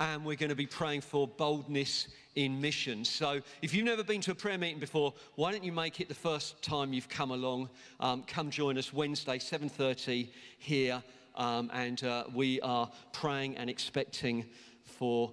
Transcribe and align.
and 0.00 0.24
we're 0.24 0.36
going 0.36 0.50
to 0.50 0.56
be 0.56 0.66
praying 0.66 1.00
for 1.00 1.26
boldness 1.26 2.08
in 2.36 2.60
mission. 2.60 3.04
So, 3.04 3.40
if 3.62 3.74
you've 3.74 3.84
never 3.84 4.04
been 4.04 4.20
to 4.22 4.30
a 4.30 4.34
prayer 4.34 4.58
meeting 4.58 4.78
before, 4.78 5.12
why 5.34 5.50
don't 5.50 5.64
you 5.64 5.72
make 5.72 6.00
it 6.00 6.08
the 6.08 6.14
first 6.14 6.62
time 6.62 6.92
you've 6.92 7.08
come 7.08 7.32
along? 7.32 7.68
Um, 7.98 8.22
come 8.22 8.50
join 8.50 8.78
us 8.78 8.92
Wednesday, 8.92 9.38
7:30 9.38 10.28
here, 10.58 11.02
um, 11.34 11.70
and 11.74 12.02
uh, 12.04 12.24
we 12.32 12.60
are 12.60 12.88
praying 13.12 13.56
and 13.56 13.68
expecting 13.68 14.46
for 14.84 15.32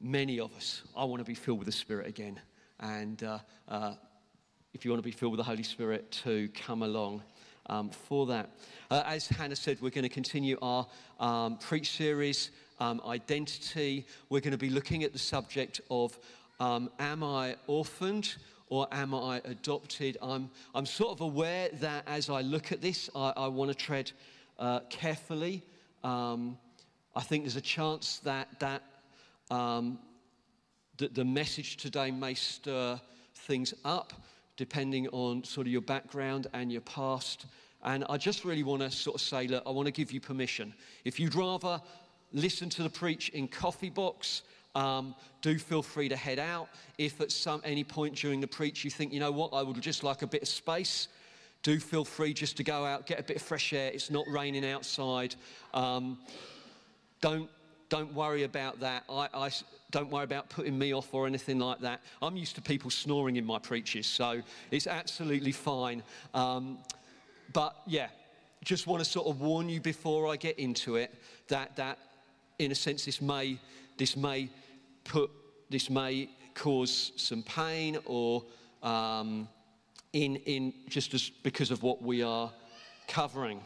many 0.00 0.38
of 0.38 0.54
us. 0.54 0.82
I 0.94 1.04
want 1.04 1.20
to 1.20 1.24
be 1.24 1.34
filled 1.34 1.60
with 1.60 1.66
the 1.66 1.72
Spirit 1.72 2.06
again, 2.06 2.38
and 2.80 3.22
uh, 3.22 3.38
uh, 3.68 3.94
if 4.74 4.84
you 4.84 4.90
want 4.90 5.02
to 5.02 5.08
be 5.08 5.16
filled 5.16 5.32
with 5.32 5.38
the 5.38 5.44
Holy 5.44 5.62
Spirit 5.62 6.10
to 6.24 6.48
come 6.48 6.82
along. 6.82 7.22
Um, 7.66 7.88
for 7.88 8.26
that. 8.26 8.50
Uh, 8.90 9.04
as 9.06 9.26
Hannah 9.26 9.56
said, 9.56 9.80
we're 9.80 9.88
going 9.88 10.02
to 10.02 10.10
continue 10.10 10.58
our 10.60 10.86
um, 11.18 11.56
preach 11.56 11.92
series 11.96 12.50
um, 12.80 13.00
identity. 13.06 14.06
We're 14.28 14.40
going 14.40 14.52
to 14.52 14.58
be 14.58 14.70
looking 14.70 15.04
at 15.04 15.12
the 15.12 15.18
subject 15.18 15.80
of 15.90 16.18
um, 16.60 16.90
am 16.98 17.22
I 17.22 17.56
orphaned 17.66 18.34
or 18.68 18.86
am 18.92 19.14
I 19.14 19.40
adopted? 19.44 20.16
I'm, 20.22 20.50
I'm 20.74 20.86
sort 20.86 21.12
of 21.12 21.20
aware 21.20 21.68
that 21.80 22.04
as 22.06 22.30
I 22.30 22.40
look 22.40 22.72
at 22.72 22.80
this, 22.80 23.10
I, 23.14 23.32
I 23.36 23.48
want 23.48 23.70
to 23.70 23.74
tread 23.74 24.12
uh, 24.58 24.80
carefully. 24.90 25.62
Um, 26.02 26.58
I 27.16 27.20
think 27.20 27.44
there's 27.44 27.56
a 27.56 27.60
chance 27.60 28.18
that, 28.24 28.48
that, 28.60 28.82
um, 29.50 29.98
that 30.98 31.14
the 31.14 31.24
message 31.24 31.76
today 31.76 32.10
may 32.10 32.34
stir 32.34 33.00
things 33.34 33.74
up 33.84 34.12
depending 34.56 35.08
on 35.08 35.42
sort 35.42 35.66
of 35.66 35.72
your 35.72 35.82
background 35.82 36.46
and 36.52 36.70
your 36.70 36.80
past. 36.82 37.46
And 37.82 38.04
I 38.08 38.16
just 38.16 38.44
really 38.44 38.62
want 38.62 38.82
to 38.82 38.90
sort 38.90 39.16
of 39.16 39.20
say, 39.20 39.46
look, 39.46 39.62
I 39.66 39.70
want 39.70 39.86
to 39.86 39.92
give 39.92 40.12
you 40.12 40.20
permission. 40.20 40.72
If 41.04 41.18
you'd 41.18 41.34
rather 41.34 41.80
listen 42.32 42.68
to 42.70 42.82
the 42.82 42.90
preach 42.90 43.28
in 43.30 43.48
coffee 43.48 43.90
box. 43.90 44.42
Um, 44.74 45.14
do 45.40 45.58
feel 45.58 45.82
free 45.82 46.08
to 46.08 46.16
head 46.16 46.38
out. 46.38 46.68
If 46.98 47.20
at 47.20 47.30
some 47.30 47.60
any 47.64 47.84
point 47.84 48.16
during 48.16 48.40
the 48.40 48.46
preach 48.46 48.84
you 48.84 48.90
think, 48.90 49.12
you 49.12 49.20
know 49.20 49.30
what, 49.30 49.52
I 49.52 49.62
would 49.62 49.80
just 49.80 50.02
like 50.02 50.22
a 50.22 50.26
bit 50.26 50.42
of 50.42 50.48
space, 50.48 51.08
do 51.62 51.78
feel 51.78 52.04
free 52.04 52.34
just 52.34 52.56
to 52.56 52.64
go 52.64 52.84
out, 52.84 53.06
get 53.06 53.20
a 53.20 53.22
bit 53.22 53.36
of 53.36 53.42
fresh 53.42 53.72
air. 53.72 53.90
It's 53.92 54.10
not 54.10 54.26
raining 54.28 54.66
outside. 54.66 55.34
Um, 55.72 56.18
don't 57.20 57.48
don't 57.90 58.12
worry 58.12 58.42
about 58.42 58.80
that. 58.80 59.04
I, 59.08 59.28
I, 59.32 59.50
don't 59.90 60.10
worry 60.10 60.24
about 60.24 60.48
putting 60.48 60.76
me 60.76 60.92
off 60.92 61.14
or 61.14 61.26
anything 61.26 61.60
like 61.60 61.78
that. 61.80 62.00
I'm 62.20 62.36
used 62.36 62.56
to 62.56 62.62
people 62.62 62.90
snoring 62.90 63.36
in 63.36 63.44
my 63.44 63.58
preaches, 63.58 64.06
so 64.06 64.42
it's 64.72 64.88
absolutely 64.88 65.52
fine. 65.52 66.02
Um, 66.32 66.78
but 67.52 67.76
yeah, 67.86 68.08
just 68.64 68.86
want 68.86 69.04
to 69.04 69.08
sort 69.08 69.28
of 69.28 69.40
warn 69.40 69.68
you 69.68 69.80
before 69.80 70.26
I 70.26 70.36
get 70.36 70.58
into 70.58 70.96
it 70.96 71.14
that 71.48 71.76
that 71.76 71.98
in 72.58 72.72
a 72.72 72.74
sense, 72.74 73.04
this 73.04 73.20
may, 73.20 73.58
this 73.96 74.16
may 74.16 74.48
put, 75.04 75.30
this 75.70 75.90
may 75.90 76.28
cause 76.54 77.12
some 77.16 77.42
pain 77.42 77.98
or 78.04 78.44
um, 78.82 79.48
in, 80.12 80.36
in 80.36 80.72
just 80.88 81.14
as 81.14 81.28
because 81.28 81.70
of 81.70 81.82
what 81.82 82.02
we 82.02 82.22
are 82.22 82.52
covering. 83.08 83.60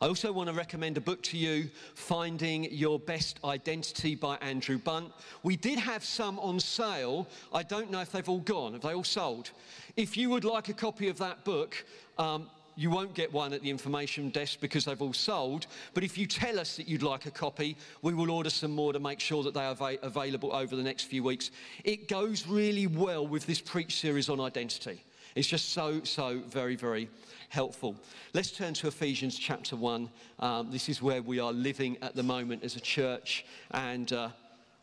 I 0.00 0.06
also 0.06 0.30
want 0.30 0.48
to 0.48 0.54
recommend 0.54 0.96
a 0.96 1.00
book 1.00 1.24
to 1.24 1.36
you, 1.36 1.70
Finding 1.94 2.68
Your 2.70 3.00
Best 3.00 3.40
Identity 3.44 4.14
by 4.14 4.36
Andrew 4.36 4.78
Bunt. 4.78 5.12
We 5.42 5.56
did 5.56 5.76
have 5.80 6.04
some 6.04 6.38
on 6.38 6.60
sale. 6.60 7.26
I 7.52 7.64
don't 7.64 7.90
know 7.90 8.00
if 8.00 8.12
they've 8.12 8.28
all 8.28 8.38
gone. 8.38 8.74
Have 8.74 8.82
they 8.82 8.94
all 8.94 9.02
sold? 9.02 9.50
If 9.96 10.16
you 10.16 10.30
would 10.30 10.44
like 10.44 10.68
a 10.68 10.72
copy 10.72 11.08
of 11.08 11.18
that 11.18 11.44
book, 11.44 11.84
um, 12.16 12.48
you 12.78 12.90
won't 12.90 13.12
get 13.12 13.32
one 13.32 13.52
at 13.52 13.60
the 13.60 13.68
information 13.68 14.30
desk 14.30 14.60
because 14.60 14.84
they've 14.84 15.02
all 15.02 15.12
sold. 15.12 15.66
But 15.94 16.04
if 16.04 16.16
you 16.16 16.28
tell 16.28 16.60
us 16.60 16.76
that 16.76 16.86
you'd 16.86 17.02
like 17.02 17.26
a 17.26 17.30
copy, 17.32 17.76
we 18.02 18.14
will 18.14 18.30
order 18.30 18.50
some 18.50 18.70
more 18.70 18.92
to 18.92 19.00
make 19.00 19.18
sure 19.18 19.42
that 19.42 19.52
they 19.52 19.64
are 19.64 19.76
available 20.00 20.54
over 20.54 20.76
the 20.76 20.82
next 20.84 21.04
few 21.04 21.24
weeks. 21.24 21.50
It 21.82 22.06
goes 22.06 22.46
really 22.46 22.86
well 22.86 23.26
with 23.26 23.46
this 23.46 23.60
preach 23.60 24.00
series 24.00 24.28
on 24.28 24.38
identity. 24.38 25.02
It's 25.34 25.48
just 25.48 25.70
so, 25.70 26.04
so 26.04 26.38
very, 26.46 26.76
very 26.76 27.10
helpful. 27.48 27.96
Let's 28.32 28.52
turn 28.52 28.74
to 28.74 28.86
Ephesians 28.86 29.36
chapter 29.36 29.74
1. 29.74 30.08
Um, 30.38 30.70
this 30.70 30.88
is 30.88 31.02
where 31.02 31.20
we 31.20 31.40
are 31.40 31.52
living 31.52 31.96
at 32.00 32.14
the 32.14 32.22
moment 32.22 32.62
as 32.62 32.76
a 32.76 32.80
church, 32.80 33.44
and 33.72 34.12
uh, 34.12 34.28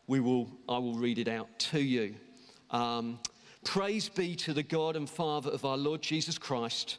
we 0.06 0.20
will, 0.20 0.50
I 0.68 0.76
will 0.76 0.96
read 0.96 1.18
it 1.18 1.28
out 1.28 1.48
to 1.70 1.80
you. 1.80 2.14
Um, 2.70 3.20
Praise 3.64 4.08
be 4.08 4.36
to 4.36 4.52
the 4.52 4.62
God 4.62 4.94
and 4.94 5.10
Father 5.10 5.50
of 5.50 5.64
our 5.64 5.76
Lord 5.76 6.00
Jesus 6.00 6.38
Christ 6.38 6.98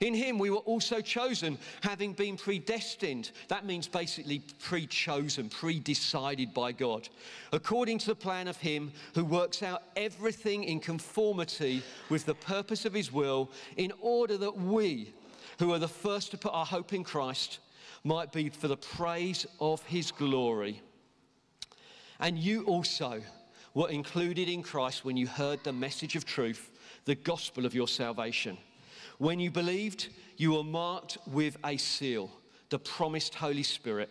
in 0.00 0.14
him, 0.14 0.38
we 0.38 0.50
were 0.50 0.58
also 0.58 1.00
chosen, 1.00 1.58
having 1.82 2.12
been 2.12 2.36
predestined. 2.36 3.30
That 3.48 3.64
means 3.64 3.88
basically 3.88 4.42
pre 4.58 4.86
chosen, 4.86 5.48
pre 5.48 5.78
decided 5.78 6.52
by 6.52 6.72
God, 6.72 7.08
according 7.52 7.98
to 7.98 8.06
the 8.06 8.14
plan 8.14 8.48
of 8.48 8.56
him 8.56 8.92
who 9.14 9.24
works 9.24 9.62
out 9.62 9.82
everything 9.96 10.64
in 10.64 10.80
conformity 10.80 11.82
with 12.08 12.24
the 12.26 12.34
purpose 12.34 12.84
of 12.84 12.94
his 12.94 13.12
will, 13.12 13.50
in 13.76 13.92
order 14.00 14.36
that 14.38 14.56
we, 14.56 15.12
who 15.58 15.72
are 15.72 15.78
the 15.78 15.88
first 15.88 16.30
to 16.32 16.38
put 16.38 16.52
our 16.52 16.66
hope 16.66 16.92
in 16.92 17.04
Christ, 17.04 17.60
might 18.04 18.32
be 18.32 18.48
for 18.48 18.68
the 18.68 18.76
praise 18.76 19.46
of 19.60 19.82
his 19.84 20.10
glory. 20.10 20.80
And 22.20 22.38
you 22.38 22.64
also 22.64 23.22
were 23.74 23.90
included 23.90 24.48
in 24.48 24.62
Christ 24.62 25.04
when 25.04 25.16
you 25.16 25.26
heard 25.26 25.62
the 25.64 25.72
message 25.72 26.16
of 26.16 26.24
truth, 26.24 26.70
the 27.04 27.14
gospel 27.14 27.64
of 27.66 27.74
your 27.74 27.88
salvation. 27.88 28.58
When 29.22 29.38
you 29.38 29.52
believed, 29.52 30.08
you 30.36 30.54
were 30.54 30.64
marked 30.64 31.16
with 31.28 31.56
a 31.64 31.76
seal, 31.76 32.28
the 32.70 32.78
promised 32.80 33.36
Holy 33.36 33.62
Spirit, 33.62 34.10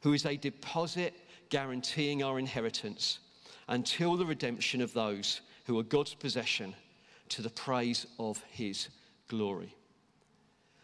who 0.00 0.14
is 0.14 0.26
a 0.26 0.36
deposit 0.36 1.14
guaranteeing 1.48 2.24
our 2.24 2.40
inheritance 2.40 3.20
until 3.68 4.16
the 4.16 4.26
redemption 4.26 4.80
of 4.80 4.92
those 4.92 5.42
who 5.66 5.78
are 5.78 5.84
God's 5.84 6.14
possession 6.14 6.74
to 7.28 7.40
the 7.40 7.50
praise 7.50 8.04
of 8.18 8.42
his 8.50 8.88
glory. 9.28 9.76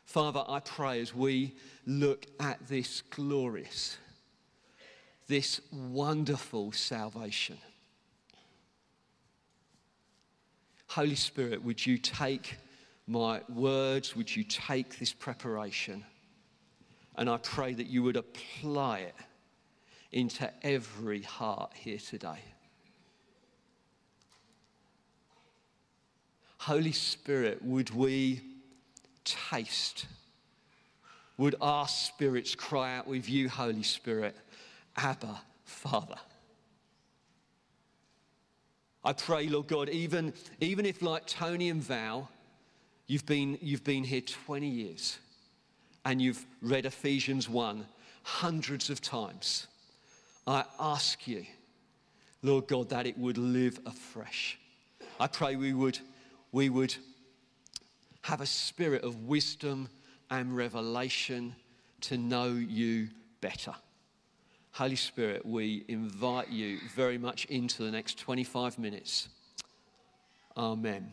Father, 0.04 0.44
I 0.46 0.60
pray 0.60 1.00
as 1.00 1.12
we 1.12 1.56
look 1.84 2.26
at 2.38 2.64
this 2.68 3.02
glorious, 3.10 3.98
this 5.26 5.60
wonderful 5.72 6.70
salvation. 6.70 7.58
Holy 10.86 11.16
Spirit, 11.16 11.64
would 11.64 11.84
you 11.84 11.98
take 11.98 12.54
my 13.06 13.40
words, 13.48 14.16
would 14.16 14.34
you 14.34 14.44
take 14.44 14.98
this 14.98 15.12
preparation? 15.12 16.04
And 17.16 17.28
I 17.28 17.36
pray 17.36 17.74
that 17.74 17.86
you 17.86 18.02
would 18.02 18.16
apply 18.16 19.00
it 19.00 19.14
into 20.10 20.50
every 20.64 21.22
heart 21.22 21.72
here 21.74 21.98
today. 21.98 22.38
Holy 26.58 26.92
Spirit, 26.92 27.62
would 27.62 27.90
we 27.90 28.40
taste? 29.24 30.06
Would 31.36 31.56
our 31.60 31.86
spirits 31.88 32.54
cry 32.54 32.96
out 32.96 33.06
with 33.06 33.28
you, 33.28 33.48
Holy 33.48 33.82
Spirit, 33.82 34.36
Abba, 34.96 35.42
Father? 35.64 36.16
I 39.04 39.12
pray, 39.12 39.48
Lord 39.48 39.66
God, 39.66 39.90
even, 39.90 40.32
even 40.60 40.86
if 40.86 41.02
like 41.02 41.26
Tony 41.26 41.68
and 41.68 41.82
Val, 41.82 42.30
you've 43.06 43.26
been, 43.26 43.58
you've 43.60 43.84
been 43.84 44.04
here 44.04 44.20
20 44.20 44.66
years 44.66 45.18
and 46.04 46.20
you've 46.20 46.44
read 46.60 46.86
Ephesians 46.86 47.48
1 47.48 47.86
hundreds 48.22 48.90
of 48.90 49.00
times, 49.00 49.66
I 50.46 50.64
ask 50.80 51.26
you, 51.28 51.44
Lord 52.42 52.66
God, 52.66 52.90
that 52.90 53.06
it 53.06 53.16
would 53.16 53.38
live 53.38 53.78
afresh. 53.86 54.58
I 55.20 55.26
pray 55.26 55.56
we 55.56 55.72
would, 55.72 55.98
we 56.52 56.68
would 56.68 56.94
have 58.22 58.40
a 58.40 58.46
spirit 58.46 59.04
of 59.04 59.24
wisdom 59.24 59.88
and 60.30 60.56
revelation 60.56 61.54
to 62.02 62.18
know 62.18 62.46
you 62.46 63.08
better. 63.40 63.74
Holy 64.72 64.96
Spirit, 64.96 65.46
we 65.46 65.84
invite 65.88 66.50
you 66.50 66.78
very 66.94 67.16
much 67.16 67.44
into 67.44 67.84
the 67.84 67.90
next 67.90 68.18
25 68.18 68.78
minutes. 68.78 69.28
Amen. 70.56 71.12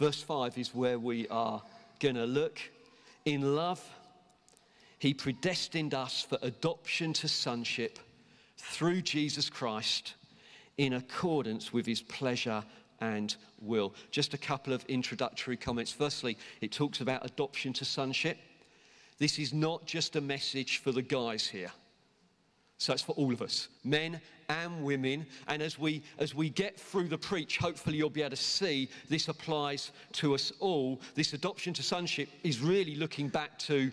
Verse 0.00 0.22
5 0.22 0.56
is 0.56 0.74
where 0.74 0.98
we 0.98 1.28
are 1.28 1.60
going 1.98 2.14
to 2.14 2.24
look. 2.24 2.58
In 3.26 3.54
love, 3.54 3.86
he 4.98 5.12
predestined 5.12 5.92
us 5.92 6.22
for 6.26 6.38
adoption 6.40 7.12
to 7.12 7.28
sonship 7.28 7.98
through 8.56 9.02
Jesus 9.02 9.50
Christ 9.50 10.14
in 10.78 10.94
accordance 10.94 11.74
with 11.74 11.84
his 11.84 12.00
pleasure 12.00 12.64
and 13.02 13.36
will. 13.60 13.94
Just 14.10 14.32
a 14.32 14.38
couple 14.38 14.72
of 14.72 14.82
introductory 14.86 15.58
comments. 15.58 15.92
Firstly, 15.92 16.38
it 16.62 16.72
talks 16.72 17.02
about 17.02 17.26
adoption 17.26 17.74
to 17.74 17.84
sonship. 17.84 18.38
This 19.18 19.38
is 19.38 19.52
not 19.52 19.84
just 19.84 20.16
a 20.16 20.22
message 20.22 20.78
for 20.78 20.92
the 20.92 21.02
guys 21.02 21.46
here. 21.46 21.72
So 22.80 22.94
it's 22.94 23.02
for 23.02 23.12
all 23.12 23.30
of 23.30 23.42
us, 23.42 23.68
men 23.84 24.22
and 24.48 24.82
women. 24.82 25.26
And 25.48 25.60
as 25.60 25.78
we, 25.78 26.02
as 26.18 26.34
we 26.34 26.48
get 26.48 26.80
through 26.80 27.08
the 27.08 27.18
preach, 27.18 27.58
hopefully 27.58 27.98
you'll 27.98 28.08
be 28.08 28.22
able 28.22 28.30
to 28.30 28.36
see 28.36 28.88
this 29.10 29.28
applies 29.28 29.92
to 30.12 30.34
us 30.34 30.50
all. 30.60 30.98
This 31.14 31.34
adoption 31.34 31.74
to 31.74 31.82
sonship 31.82 32.30
is 32.42 32.60
really 32.60 32.96
looking 32.96 33.28
back 33.28 33.58
to 33.60 33.92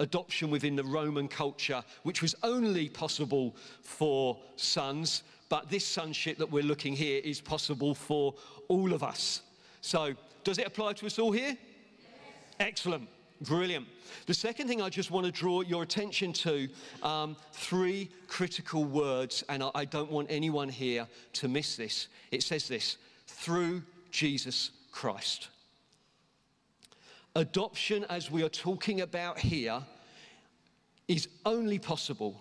adoption 0.00 0.50
within 0.50 0.74
the 0.74 0.82
Roman 0.82 1.28
culture, 1.28 1.80
which 2.02 2.22
was 2.22 2.34
only 2.42 2.88
possible 2.88 3.54
for 3.82 4.36
sons. 4.56 5.22
But 5.48 5.70
this 5.70 5.86
sonship 5.86 6.36
that 6.38 6.50
we're 6.50 6.64
looking 6.64 6.96
here 6.96 7.20
is 7.22 7.40
possible 7.40 7.94
for 7.94 8.34
all 8.66 8.94
of 8.94 9.04
us. 9.04 9.42
So, 9.80 10.14
does 10.42 10.58
it 10.58 10.66
apply 10.66 10.94
to 10.94 11.06
us 11.06 11.20
all 11.20 11.30
here? 11.30 11.56
Yes. 11.56 12.08
Excellent. 12.58 13.08
Brilliant. 13.44 13.86
The 14.26 14.34
second 14.34 14.68
thing 14.68 14.80
I 14.80 14.88
just 14.88 15.10
want 15.10 15.26
to 15.26 15.32
draw 15.32 15.60
your 15.60 15.82
attention 15.82 16.32
to 16.34 16.68
um, 17.02 17.36
three 17.52 18.10
critical 18.26 18.84
words, 18.84 19.44
and 19.48 19.62
I, 19.62 19.70
I 19.74 19.84
don't 19.84 20.10
want 20.10 20.28
anyone 20.30 20.68
here 20.68 21.06
to 21.34 21.48
miss 21.48 21.76
this. 21.76 22.08
It 22.30 22.42
says 22.42 22.68
this 22.68 22.96
through 23.26 23.82
Jesus 24.10 24.70
Christ. 24.92 25.48
Adoption, 27.36 28.06
as 28.08 28.30
we 28.30 28.42
are 28.44 28.48
talking 28.48 29.02
about 29.02 29.38
here, 29.38 29.82
is 31.08 31.28
only 31.44 31.78
possible 31.78 32.40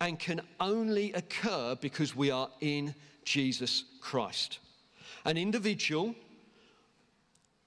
and 0.00 0.18
can 0.18 0.40
only 0.58 1.12
occur 1.12 1.76
because 1.80 2.16
we 2.16 2.30
are 2.30 2.48
in 2.60 2.94
Jesus 3.24 3.84
Christ. 4.00 4.58
An 5.24 5.36
individual 5.36 6.14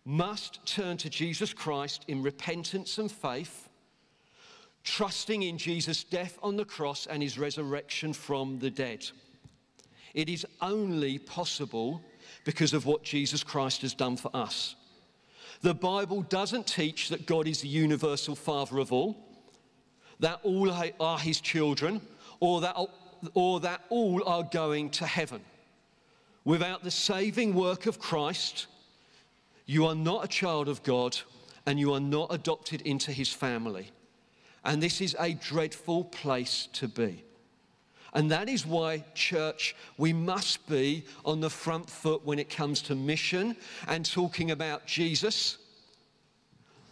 must 0.05 0.65
turn 0.65 0.97
to 0.97 1.09
Jesus 1.09 1.53
Christ 1.53 2.03
in 2.07 2.21
repentance 2.21 2.97
and 2.97 3.11
faith, 3.11 3.69
trusting 4.83 5.43
in 5.43 5.57
Jesus' 5.57 6.03
death 6.03 6.37
on 6.43 6.57
the 6.57 6.65
cross 6.65 7.07
and 7.07 7.23
his 7.23 7.37
resurrection 7.37 8.11
from 8.13 8.59
the 8.59 8.69
dead. 8.69 9.05
It 10.13 10.29
is 10.29 10.45
only 10.61 11.17
possible 11.17 12.01
because 12.43 12.73
of 12.73 12.85
what 12.85 13.03
Jesus 13.03 13.43
Christ 13.43 13.81
has 13.81 13.93
done 13.93 14.17
for 14.17 14.29
us. 14.35 14.75
The 15.61 15.73
Bible 15.73 16.23
doesn't 16.23 16.67
teach 16.67 17.09
that 17.09 17.25
God 17.25 17.47
is 17.47 17.61
the 17.61 17.69
universal 17.69 18.35
Father 18.35 18.79
of 18.79 18.91
all, 18.91 19.15
that 20.19 20.39
all 20.43 20.69
are 20.99 21.19
his 21.19 21.39
children, 21.39 22.01
or 22.41 22.59
that, 22.61 22.75
or 23.33 23.59
that 23.61 23.81
all 23.89 24.21
are 24.27 24.43
going 24.43 24.89
to 24.91 25.05
heaven. 25.05 25.41
Without 26.43 26.83
the 26.83 26.91
saving 26.91 27.53
work 27.53 27.85
of 27.85 27.99
Christ, 27.99 28.67
you 29.65 29.85
are 29.85 29.95
not 29.95 30.25
a 30.25 30.27
child 30.27 30.67
of 30.67 30.83
God 30.83 31.17
and 31.65 31.79
you 31.79 31.93
are 31.93 31.99
not 31.99 32.33
adopted 32.33 32.81
into 32.81 33.11
his 33.11 33.31
family. 33.31 33.91
And 34.65 34.81
this 34.81 35.01
is 35.01 35.15
a 35.19 35.33
dreadful 35.33 36.05
place 36.05 36.67
to 36.73 36.87
be. 36.87 37.23
And 38.13 38.29
that 38.31 38.47
is 38.47 38.65
why, 38.65 39.03
church, 39.15 39.75
we 39.97 40.13
must 40.13 40.67
be 40.67 41.03
on 41.25 41.39
the 41.39 41.49
front 41.49 41.89
foot 41.89 42.23
when 42.23 42.37
it 42.37 42.49
comes 42.49 42.81
to 42.83 42.95
mission 42.95 43.55
and 43.87 44.05
talking 44.05 44.51
about 44.51 44.85
Jesus. 44.85 45.57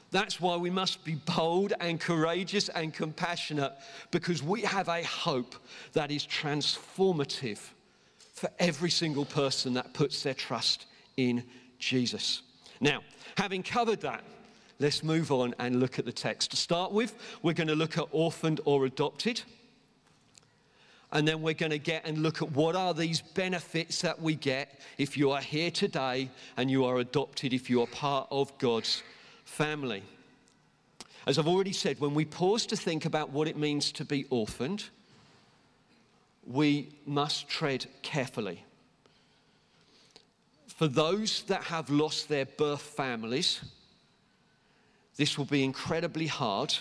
That's 0.09 0.41
why 0.41 0.57
we 0.57 0.69
must 0.69 1.05
be 1.05 1.15
bold 1.15 1.73
and 1.79 1.99
courageous 1.99 2.69
and 2.69 2.93
compassionate 2.93 3.73
because 4.09 4.41
we 4.41 4.61
have 4.61 4.89
a 4.89 5.03
hope 5.03 5.55
that 5.93 6.11
is 6.11 6.25
transformative 6.25 7.59
for 8.33 8.49
every 8.59 8.89
single 8.89 9.25
person 9.25 9.75
that 9.75 9.93
puts 9.93 10.23
their 10.23 10.33
trust 10.33 10.87
in 11.17 11.43
Jesus. 11.77 12.41
Now, 12.81 13.03
having 13.37 13.61
covered 13.61 14.01
that, 14.01 14.23
let's 14.79 15.03
move 15.03 15.31
on 15.31 15.53
and 15.59 15.79
look 15.79 15.99
at 15.99 16.05
the 16.05 16.11
text. 16.11 16.51
To 16.51 16.57
start 16.57 16.91
with, 16.91 17.15
we're 17.43 17.53
going 17.53 17.67
to 17.67 17.75
look 17.75 17.97
at 17.97 18.07
orphaned 18.11 18.59
or 18.65 18.85
adopted. 18.85 19.43
And 21.13 21.27
then 21.27 21.41
we're 21.41 21.53
going 21.53 21.71
to 21.71 21.77
get 21.77 22.05
and 22.05 22.23
look 22.23 22.41
at 22.41 22.51
what 22.51 22.75
are 22.75 22.93
these 22.93 23.21
benefits 23.21 24.01
that 24.01 24.19
we 24.19 24.33
get 24.33 24.79
if 24.97 25.15
you 25.15 25.29
are 25.31 25.41
here 25.41 25.69
today 25.69 26.29
and 26.57 26.71
you 26.71 26.85
are 26.85 26.97
adopted, 26.97 27.53
if 27.53 27.69
you 27.69 27.81
are 27.81 27.87
part 27.87 28.27
of 28.31 28.57
God's 28.57 29.03
family. 29.45 30.03
As 31.27 31.37
I've 31.37 31.47
already 31.47 31.73
said, 31.73 31.99
when 31.99 32.15
we 32.15 32.25
pause 32.25 32.65
to 32.67 32.75
think 32.75 33.05
about 33.05 33.29
what 33.29 33.47
it 33.47 33.57
means 33.57 33.91
to 33.91 34.05
be 34.05 34.25
orphaned, 34.31 34.85
we 36.47 36.89
must 37.05 37.47
tread 37.47 37.85
carefully. 38.01 38.63
For 40.81 40.87
those 40.87 41.43
that 41.43 41.65
have 41.65 41.91
lost 41.91 42.27
their 42.27 42.47
birth 42.47 42.81
families, 42.81 43.61
this 45.15 45.37
will 45.37 45.45
be 45.45 45.63
incredibly 45.63 46.25
hard. 46.25 46.73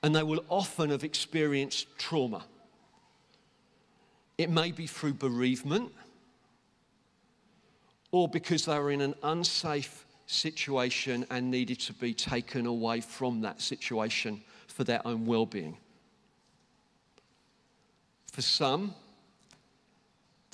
And 0.00 0.14
they 0.14 0.22
will 0.22 0.44
often 0.48 0.90
have 0.90 1.02
experienced 1.02 1.88
trauma. 1.98 2.44
It 4.38 4.48
may 4.48 4.70
be 4.70 4.86
through 4.86 5.14
bereavement 5.14 5.90
or 8.12 8.28
because 8.28 8.66
they 8.66 8.78
were 8.78 8.92
in 8.92 9.00
an 9.00 9.16
unsafe 9.24 10.06
situation 10.26 11.26
and 11.30 11.50
needed 11.50 11.80
to 11.80 11.92
be 11.94 12.14
taken 12.14 12.66
away 12.66 13.00
from 13.00 13.40
that 13.40 13.60
situation 13.60 14.40
for 14.68 14.84
their 14.84 15.04
own 15.04 15.26
well 15.26 15.46
being. 15.46 15.76
For 18.30 18.42
some, 18.42 18.94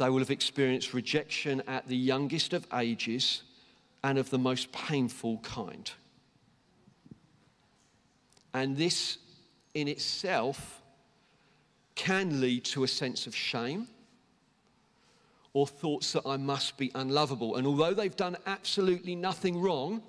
they 0.00 0.08
will 0.08 0.20
have 0.20 0.30
experienced 0.30 0.94
rejection 0.94 1.62
at 1.68 1.86
the 1.86 1.96
youngest 1.96 2.54
of 2.54 2.66
ages 2.72 3.42
and 4.02 4.16
of 4.16 4.30
the 4.30 4.38
most 4.38 4.72
painful 4.72 5.36
kind. 5.42 5.90
And 8.54 8.78
this 8.78 9.18
in 9.74 9.88
itself 9.88 10.80
can 11.94 12.40
lead 12.40 12.64
to 12.64 12.82
a 12.82 12.88
sense 12.88 13.26
of 13.26 13.36
shame 13.36 13.88
or 15.52 15.66
thoughts 15.66 16.12
that 16.12 16.22
I 16.24 16.38
must 16.38 16.78
be 16.78 16.90
unlovable. 16.94 17.56
And 17.56 17.66
although 17.66 17.92
they've 17.92 18.16
done 18.16 18.38
absolutely 18.46 19.14
nothing 19.14 19.60
wrong, 19.60 20.02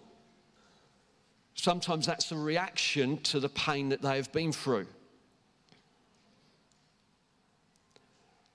sometimes 1.55 2.05
that's 2.05 2.31
a 2.31 2.37
reaction 2.37 3.17
to 3.23 3.41
the 3.41 3.49
pain 3.49 3.89
that 3.89 4.01
they 4.01 4.15
have 4.15 4.31
been 4.31 4.53
through. 4.53 4.87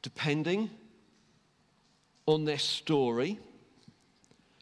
Depending 0.01 0.71
on 2.27 2.45
their 2.45 2.59
story, 2.59 3.39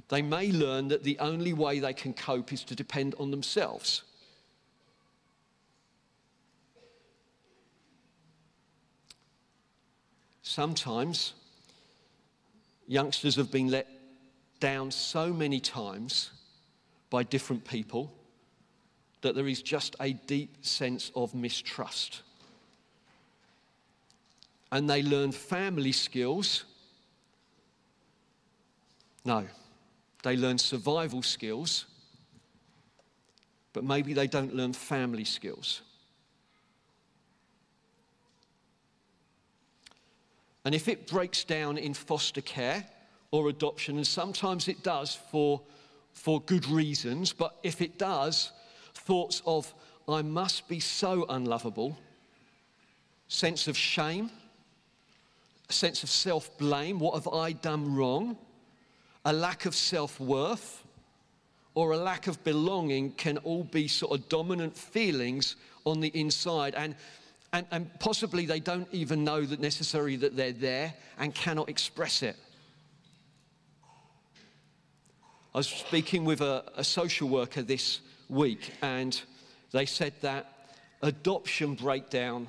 they 0.09 0.23
may 0.23 0.52
learn 0.52 0.88
that 0.88 1.02
the 1.02 1.18
only 1.18 1.52
way 1.52 1.80
they 1.80 1.94
can 1.94 2.12
cope 2.12 2.52
is 2.52 2.62
to 2.64 2.75
depend 2.75 3.14
on 3.18 3.30
themselves. 3.30 4.02
Sometimes 10.42 11.33
youngsters 12.87 13.37
have 13.37 13.50
been 13.50 13.68
let 13.68 13.88
down 14.61 14.90
so 14.90 15.33
many 15.33 15.59
times 15.59 16.30
by 17.11 17.23
different 17.23 17.64
people 17.64 18.12
that 19.23 19.35
there 19.35 19.49
is 19.49 19.62
just 19.62 19.97
a 20.00 20.12
deep 20.12 20.64
sense 20.64 21.11
of 21.16 21.35
mistrust. 21.35 22.21
And 24.71 24.88
they 24.88 25.02
learn 25.02 25.33
family 25.33 25.92
skills 25.92 26.64
no, 29.25 29.47
they 30.23 30.37
learn 30.37 30.59
survival 30.59 31.23
skills, 31.23 31.87
but 33.73 33.85
maybe 33.85 34.12
they 34.12 34.26
don't 34.26 34.54
learn 34.54 34.73
family 34.73 35.25
skills. 35.25 35.83
And 40.64 40.75
if 40.75 40.88
it 40.88 41.07
breaks 41.07 41.45
down 41.45 41.76
in 41.76 41.93
foster 41.93 42.40
care 42.40 42.87
or 43.31 43.49
adoption, 43.49 43.97
and 43.97 44.07
sometimes 44.07 44.69
it 44.69 44.83
does 44.83 45.14
for, 45.14 45.61
for 46.12 46.40
good 46.40 46.66
reasons, 46.69 47.33
but 47.33 47.57
if 47.62 47.83
it 47.83 47.99
does, 47.99 48.52
thoughts 48.95 49.43
of, 49.45 49.73
I 50.09 50.23
must 50.23 50.69
be 50.69 50.81
so 50.81 51.26
unlovable, 51.28 51.99
sense 53.28 53.69
of 53.69 53.76
shame, 53.76 54.31
sense 55.69 56.02
of 56.02 56.09
self 56.09 56.57
blame, 56.57 56.99
what 56.99 57.14
have 57.14 57.28
I 57.28 57.52
done 57.52 57.95
wrong, 57.95 58.38
a 59.25 59.33
lack 59.33 59.66
of 59.66 59.75
self 59.75 60.21
worth, 60.21 60.85
or 61.75 61.93
a 61.93 61.97
lack 61.97 62.26
of 62.26 62.43
belonging 62.45 63.12
can 63.12 63.38
all 63.38 63.64
be 63.64 63.88
sort 63.88 64.19
of 64.19 64.28
dominant 64.28 64.76
feelings 64.76 65.57
on 65.85 66.00
the 66.00 66.09
inside. 66.09 66.75
And, 66.75 66.95
and, 67.52 67.66
and 67.71 68.00
possibly 68.00 68.47
they 68.47 68.61
don't 68.61 68.88
even 68.93 69.25
know 69.25 69.43
that 69.45 69.61
necessarily 69.61 70.16
that 70.16 70.37
they're 70.37 70.52
there 70.52 70.95
and 71.19 71.35
cannot 71.35 71.69
express 71.69 72.23
it. 72.23 72.37
I 75.54 75.59
was 75.59 75.69
speaking 75.69 76.25
with 76.25 76.40
a, 76.40 76.64
a 76.76 76.85
social 76.85 77.28
worker 77.28 77.62
this 77.62 78.00
week, 78.28 78.73
and 78.83 79.21
they 79.73 79.87
said 79.87 80.14
that 80.21 80.50
adoption 81.02 81.75
breakdown 81.75 82.49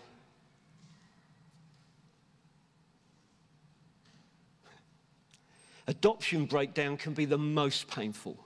adoption 5.87 6.45
breakdown 6.45 6.97
can 6.97 7.13
be 7.13 7.25
the 7.25 7.37
most 7.37 7.87
painful 7.87 8.37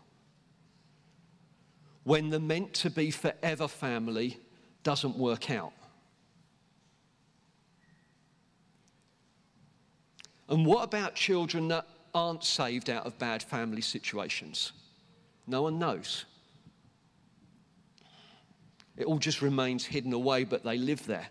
when 2.03 2.29
the 2.29 2.39
meant 2.39 2.73
to 2.73 2.89
be 2.89 3.11
forever 3.11 3.67
family 3.67 4.39
doesn't 4.83 5.15
work 5.15 5.51
out. 5.51 5.73
And 10.47 10.65
what 10.65 10.83
about 10.83 11.13
children 11.13 11.67
that 11.67 11.85
aren't 12.13 12.43
saved 12.43 12.89
out 12.89 13.05
of 13.05 13.19
bad 13.19 13.43
family 13.43 13.81
situations? 13.81 14.71
No 15.45 15.61
one 15.61 15.77
knows. 15.77 16.25
It 18.97 19.05
all 19.05 19.19
just 19.19 19.41
remains 19.41 19.85
hidden 19.85 20.11
away, 20.11 20.43
but 20.43 20.63
they 20.63 20.77
live 20.77 21.05
there. 21.05 21.27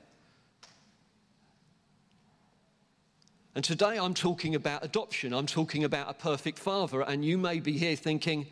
And 3.54 3.64
today 3.64 3.98
I'm 3.98 4.14
talking 4.14 4.54
about 4.54 4.84
adoption. 4.84 5.32
I'm 5.32 5.46
talking 5.46 5.84
about 5.84 6.08
a 6.08 6.14
perfect 6.14 6.58
father. 6.58 7.02
And 7.02 7.24
you 7.24 7.38
may 7.38 7.60
be 7.60 7.72
here 7.72 7.96
thinking, 7.96 8.46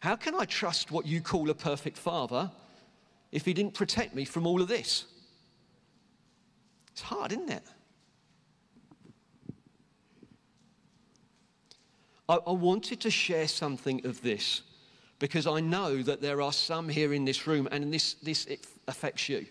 how 0.00 0.16
can 0.16 0.34
I 0.34 0.44
trust 0.44 0.90
what 0.90 1.06
you 1.06 1.20
call 1.20 1.48
a 1.50 1.54
perfect 1.54 1.96
father 1.96 2.50
if 3.30 3.44
he 3.44 3.54
didn't 3.54 3.74
protect 3.74 4.14
me 4.14 4.24
from 4.24 4.46
all 4.46 4.60
of 4.60 4.68
this? 4.68 5.04
It's 6.92 7.02
hard, 7.02 7.32
isn't 7.32 7.50
it? 7.50 7.62
I, 12.28 12.38
I 12.46 12.52
wanted 12.52 13.00
to 13.00 13.10
share 13.10 13.48
something 13.48 14.04
of 14.06 14.22
this 14.22 14.62
because 15.18 15.46
I 15.46 15.60
know 15.60 16.02
that 16.02 16.20
there 16.20 16.42
are 16.42 16.52
some 16.52 16.88
here 16.88 17.12
in 17.12 17.24
this 17.24 17.46
room, 17.46 17.68
and 17.70 17.94
this, 17.94 18.14
this 18.14 18.48
affects 18.88 19.28
you. 19.28 19.46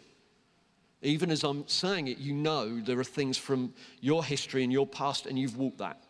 Even 1.01 1.31
as 1.31 1.43
I'm 1.43 1.67
saying 1.67 2.07
it, 2.07 2.19
you 2.19 2.33
know 2.33 2.79
there 2.79 2.99
are 2.99 3.03
things 3.03 3.37
from 3.37 3.73
your 4.01 4.23
history 4.23 4.63
and 4.63 4.71
your 4.71 4.85
past, 4.85 5.25
and 5.25 5.37
you've 5.37 5.57
walked 5.57 5.79
that. 5.79 6.03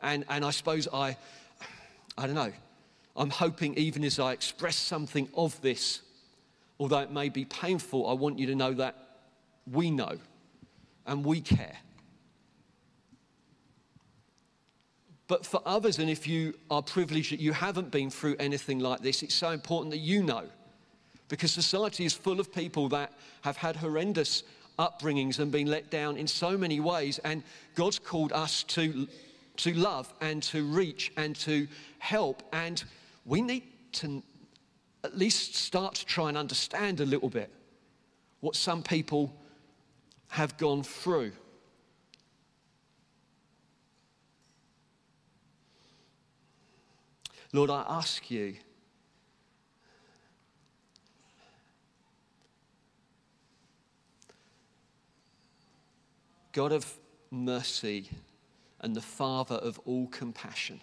And, 0.00 0.24
and 0.28 0.44
I 0.44 0.50
suppose 0.50 0.86
I, 0.92 1.16
I 2.16 2.26
don't 2.26 2.34
know, 2.34 2.52
I'm 3.16 3.30
hoping 3.30 3.74
even 3.74 4.04
as 4.04 4.18
I 4.18 4.32
express 4.32 4.76
something 4.76 5.28
of 5.34 5.60
this, 5.62 6.02
although 6.78 7.00
it 7.00 7.10
may 7.10 7.28
be 7.28 7.44
painful, 7.44 8.08
I 8.08 8.12
want 8.12 8.38
you 8.38 8.46
to 8.46 8.54
know 8.54 8.74
that 8.74 8.94
we 9.70 9.90
know 9.90 10.18
and 11.06 11.24
we 11.24 11.40
care. 11.40 11.76
But 15.28 15.44
for 15.44 15.60
others, 15.66 15.98
and 15.98 16.08
if 16.08 16.28
you 16.28 16.54
are 16.70 16.82
privileged 16.82 17.32
that 17.32 17.40
you 17.40 17.52
haven't 17.52 17.90
been 17.90 18.10
through 18.10 18.36
anything 18.38 18.78
like 18.78 19.00
this, 19.00 19.22
it's 19.22 19.34
so 19.34 19.50
important 19.50 19.90
that 19.90 19.98
you 19.98 20.22
know. 20.22 20.44
Because 21.28 21.52
society 21.52 22.04
is 22.04 22.14
full 22.14 22.38
of 22.38 22.52
people 22.52 22.88
that 22.90 23.12
have 23.42 23.56
had 23.56 23.76
horrendous 23.76 24.42
upbringings 24.78 25.38
and 25.38 25.50
been 25.50 25.66
let 25.66 25.90
down 25.90 26.16
in 26.16 26.26
so 26.26 26.56
many 26.56 26.80
ways. 26.80 27.18
And 27.20 27.42
God's 27.74 27.98
called 27.98 28.32
us 28.32 28.62
to, 28.64 29.08
to 29.58 29.74
love 29.74 30.12
and 30.20 30.42
to 30.44 30.64
reach 30.64 31.12
and 31.16 31.34
to 31.36 31.66
help. 31.98 32.42
And 32.52 32.82
we 33.24 33.42
need 33.42 33.64
to 33.92 34.22
at 35.02 35.16
least 35.16 35.54
start 35.54 35.94
to 35.96 36.06
try 36.06 36.28
and 36.28 36.36
understand 36.36 37.00
a 37.00 37.06
little 37.06 37.30
bit 37.30 37.50
what 38.40 38.54
some 38.54 38.82
people 38.82 39.34
have 40.28 40.56
gone 40.58 40.82
through. 40.82 41.32
Lord, 47.52 47.70
I 47.70 47.84
ask 47.88 48.30
you. 48.30 48.56
God 56.56 56.72
of 56.72 56.90
mercy 57.30 58.08
and 58.80 58.96
the 58.96 59.02
Father 59.02 59.56
of 59.56 59.78
all 59.84 60.06
compassion. 60.06 60.80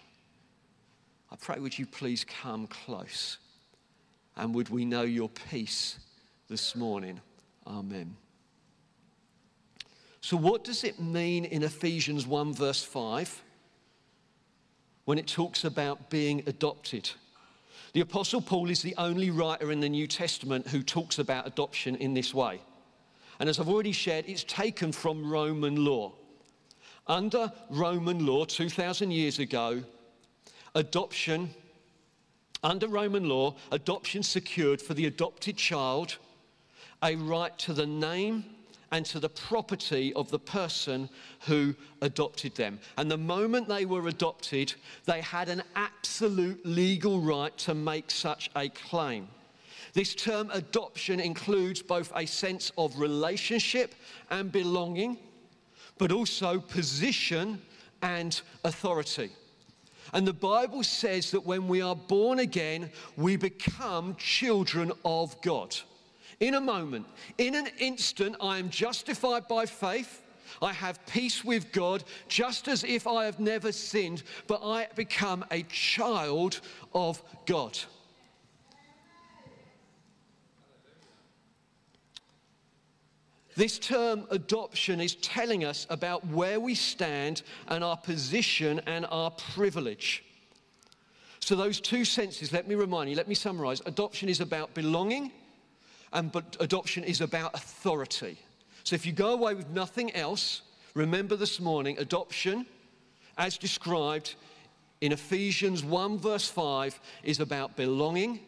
I 1.32 1.34
pray, 1.34 1.58
would 1.58 1.76
you 1.76 1.84
please 1.84 2.24
come 2.24 2.68
close? 2.68 3.38
And 4.36 4.54
would 4.54 4.68
we 4.68 4.84
know 4.84 5.02
your 5.02 5.28
peace 5.28 5.98
this 6.48 6.76
morning? 6.76 7.20
Amen. 7.66 8.14
So, 10.20 10.36
what 10.36 10.62
does 10.62 10.84
it 10.84 11.00
mean 11.00 11.44
in 11.44 11.64
Ephesians 11.64 12.24
1, 12.24 12.54
verse 12.54 12.84
5, 12.84 13.42
when 15.06 15.18
it 15.18 15.26
talks 15.26 15.64
about 15.64 16.08
being 16.08 16.44
adopted? 16.46 17.10
The 17.94 18.00
Apostle 18.00 18.42
Paul 18.42 18.70
is 18.70 18.80
the 18.80 18.94
only 18.96 19.30
writer 19.30 19.72
in 19.72 19.80
the 19.80 19.88
New 19.88 20.06
Testament 20.06 20.68
who 20.68 20.84
talks 20.84 21.18
about 21.18 21.48
adoption 21.48 21.96
in 21.96 22.14
this 22.14 22.32
way. 22.32 22.60
And 23.38 23.48
as 23.48 23.58
I've 23.58 23.68
already 23.68 23.92
shared, 23.92 24.24
it's 24.28 24.44
taken 24.44 24.92
from 24.92 25.30
Roman 25.30 25.84
law. 25.84 26.12
Under 27.06 27.52
Roman 27.70 28.24
law, 28.24 28.44
2,000 28.44 29.10
years 29.10 29.38
ago, 29.38 29.82
adoption, 30.74 31.50
under 32.62 32.88
Roman 32.88 33.28
law, 33.28 33.54
adoption 33.72 34.22
secured 34.22 34.80
for 34.80 34.94
the 34.94 35.06
adopted 35.06 35.56
child 35.56 36.16
a 37.02 37.16
right 37.16 37.56
to 37.58 37.74
the 37.74 37.86
name 37.86 38.44
and 38.90 39.04
to 39.04 39.18
the 39.18 39.28
property 39.28 40.14
of 40.14 40.30
the 40.30 40.38
person 40.38 41.08
who 41.40 41.74
adopted 42.00 42.54
them. 42.54 42.78
And 42.96 43.10
the 43.10 43.18
moment 43.18 43.68
they 43.68 43.84
were 43.84 44.08
adopted, 44.08 44.72
they 45.04 45.20
had 45.20 45.48
an 45.48 45.62
absolute 45.74 46.64
legal 46.64 47.20
right 47.20 47.56
to 47.58 47.74
make 47.74 48.10
such 48.10 48.50
a 48.54 48.68
claim. 48.68 49.28
This 49.94 50.14
term 50.14 50.50
adoption 50.52 51.20
includes 51.20 51.80
both 51.80 52.12
a 52.16 52.26
sense 52.26 52.72
of 52.76 52.98
relationship 52.98 53.94
and 54.28 54.50
belonging, 54.50 55.18
but 55.98 56.10
also 56.10 56.58
position 56.58 57.62
and 58.02 58.40
authority. 58.64 59.30
And 60.12 60.26
the 60.26 60.32
Bible 60.32 60.82
says 60.82 61.30
that 61.30 61.46
when 61.46 61.68
we 61.68 61.80
are 61.80 61.96
born 61.96 62.40
again, 62.40 62.90
we 63.16 63.36
become 63.36 64.16
children 64.16 64.92
of 65.04 65.40
God. 65.42 65.76
In 66.40 66.54
a 66.54 66.60
moment, 66.60 67.06
in 67.38 67.54
an 67.54 67.68
instant, 67.78 68.36
I 68.40 68.58
am 68.58 68.70
justified 68.70 69.46
by 69.48 69.64
faith. 69.64 70.22
I 70.60 70.72
have 70.72 71.04
peace 71.06 71.44
with 71.44 71.72
God, 71.72 72.04
just 72.28 72.68
as 72.68 72.84
if 72.84 73.06
I 73.06 73.24
have 73.24 73.40
never 73.40 73.72
sinned, 73.72 74.24
but 74.46 74.60
I 74.62 74.88
become 74.94 75.44
a 75.50 75.62
child 75.64 76.60
of 76.92 77.22
God. 77.46 77.78
This 83.56 83.78
term 83.78 84.26
adoption 84.30 85.00
is 85.00 85.14
telling 85.16 85.64
us 85.64 85.86
about 85.88 86.26
where 86.26 86.58
we 86.58 86.74
stand 86.74 87.42
and 87.68 87.84
our 87.84 87.96
position 87.96 88.80
and 88.86 89.06
our 89.10 89.30
privilege. 89.30 90.24
So, 91.38 91.54
those 91.54 91.80
two 91.80 92.04
senses, 92.04 92.52
let 92.52 92.66
me 92.66 92.74
remind 92.74 93.10
you, 93.10 93.16
let 93.16 93.28
me 93.28 93.34
summarize. 93.34 93.80
Adoption 93.86 94.28
is 94.28 94.40
about 94.40 94.74
belonging, 94.74 95.30
and 96.12 96.32
but 96.32 96.56
adoption 96.58 97.04
is 97.04 97.20
about 97.20 97.54
authority. 97.54 98.38
So, 98.82 98.94
if 98.94 99.06
you 99.06 99.12
go 99.12 99.34
away 99.34 99.54
with 99.54 99.70
nothing 99.70 100.14
else, 100.16 100.62
remember 100.94 101.36
this 101.36 101.60
morning 101.60 101.96
adoption, 101.98 102.66
as 103.36 103.58
described 103.58 104.34
in 105.00 105.12
Ephesians 105.12 105.84
1, 105.84 106.18
verse 106.18 106.48
5, 106.48 106.98
is 107.22 107.40
about 107.40 107.76
belonging, 107.76 108.40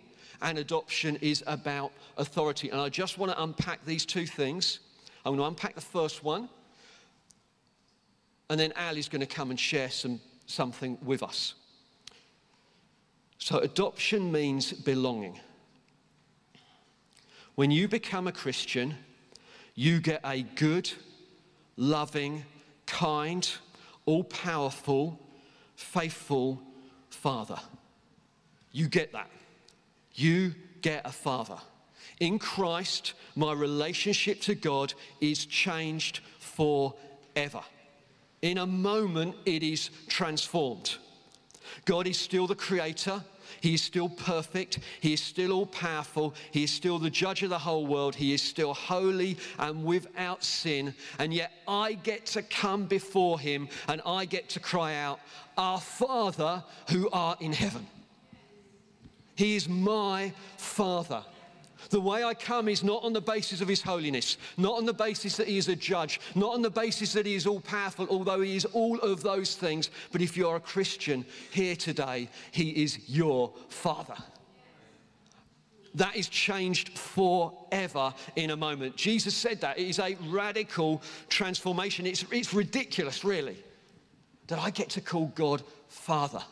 and 0.42 0.58
adoption 0.58 1.16
is 1.20 1.44
about 1.46 1.92
authority. 2.16 2.70
And 2.70 2.80
I 2.80 2.88
just 2.88 3.18
want 3.18 3.30
to 3.30 3.42
unpack 3.42 3.84
these 3.84 4.06
two 4.06 4.26
things 4.26 4.80
I'm 5.26 5.32
going 5.32 5.40
to 5.40 5.48
unpack 5.48 5.74
the 5.74 5.80
first 5.80 6.22
one, 6.22 6.48
and 8.48 8.60
then 8.60 8.72
Ali's 8.76 9.08
going 9.08 9.22
to 9.22 9.26
come 9.26 9.50
and 9.50 9.58
share 9.58 9.90
some, 9.90 10.20
something 10.46 10.96
with 11.02 11.20
us. 11.20 11.54
So, 13.38 13.58
adoption 13.58 14.30
means 14.30 14.72
belonging. 14.72 15.40
When 17.56 17.72
you 17.72 17.88
become 17.88 18.28
a 18.28 18.32
Christian, 18.32 18.94
you 19.74 19.98
get 19.98 20.20
a 20.24 20.42
good, 20.42 20.92
loving, 21.76 22.44
kind, 22.86 23.50
all 24.04 24.22
powerful, 24.22 25.18
faithful 25.74 26.62
Father. 27.10 27.58
You 28.70 28.86
get 28.86 29.10
that. 29.10 29.30
You 30.14 30.54
get 30.82 31.04
a 31.04 31.10
Father. 31.10 31.58
In 32.20 32.38
Christ, 32.38 33.12
my 33.34 33.52
relationship 33.52 34.40
to 34.42 34.54
God 34.54 34.94
is 35.20 35.44
changed 35.44 36.20
forever. 36.38 37.60
In 38.42 38.58
a 38.58 38.66
moment, 38.66 39.34
it 39.44 39.62
is 39.62 39.90
transformed. 40.08 40.96
God 41.84 42.06
is 42.06 42.18
still 42.18 42.46
the 42.46 42.54
creator. 42.54 43.22
He 43.60 43.74
is 43.74 43.82
still 43.82 44.08
perfect. 44.08 44.80
He 45.00 45.12
is 45.12 45.22
still 45.22 45.52
all 45.52 45.66
powerful. 45.66 46.34
He 46.50 46.64
is 46.64 46.70
still 46.70 46.98
the 46.98 47.10
judge 47.10 47.42
of 47.42 47.50
the 47.50 47.58
whole 47.58 47.86
world. 47.86 48.14
He 48.14 48.32
is 48.32 48.42
still 48.42 48.74
holy 48.74 49.36
and 49.58 49.84
without 49.84 50.42
sin. 50.42 50.94
And 51.18 51.32
yet 51.32 51.52
I 51.68 51.94
get 51.94 52.26
to 52.26 52.42
come 52.42 52.86
before 52.86 53.38
him 53.38 53.68
and 53.88 54.00
I 54.04 54.24
get 54.24 54.48
to 54.50 54.60
cry 54.60 54.94
out, 54.96 55.20
Our 55.56 55.80
Father 55.80 56.64
who 56.90 57.08
art 57.10 57.40
in 57.40 57.52
heaven. 57.52 57.86
He 59.34 59.56
is 59.56 59.68
my 59.68 60.32
Father. 60.56 61.22
The 61.90 62.00
way 62.00 62.24
I 62.24 62.34
come 62.34 62.68
is 62.68 62.82
not 62.82 63.02
on 63.04 63.12
the 63.12 63.20
basis 63.20 63.60
of 63.60 63.68
his 63.68 63.82
holiness, 63.82 64.36
not 64.56 64.76
on 64.76 64.86
the 64.86 64.94
basis 64.94 65.36
that 65.36 65.48
he 65.48 65.58
is 65.58 65.68
a 65.68 65.76
judge, 65.76 66.20
not 66.34 66.54
on 66.54 66.62
the 66.62 66.70
basis 66.70 67.12
that 67.12 67.26
he 67.26 67.34
is 67.34 67.46
all 67.46 67.60
powerful, 67.60 68.06
although 68.08 68.40
he 68.40 68.56
is 68.56 68.64
all 68.66 68.98
of 69.00 69.22
those 69.22 69.54
things. 69.54 69.90
But 70.12 70.22
if 70.22 70.36
you're 70.36 70.56
a 70.56 70.60
Christian 70.60 71.24
here 71.50 71.76
today, 71.76 72.28
he 72.50 72.70
is 72.82 73.08
your 73.08 73.52
father. 73.68 74.16
That 75.94 76.16
is 76.16 76.28
changed 76.28 76.98
forever 76.98 78.12
in 78.36 78.50
a 78.50 78.56
moment. 78.56 78.96
Jesus 78.96 79.34
said 79.34 79.62
that. 79.62 79.78
It 79.78 79.88
is 79.88 79.98
a 79.98 80.16
radical 80.28 81.02
transformation. 81.28 82.06
It's, 82.06 82.24
it's 82.30 82.52
ridiculous, 82.52 83.24
really, 83.24 83.56
that 84.48 84.58
I 84.58 84.70
get 84.70 84.90
to 84.90 85.00
call 85.00 85.32
God 85.34 85.62
Father 85.88 86.42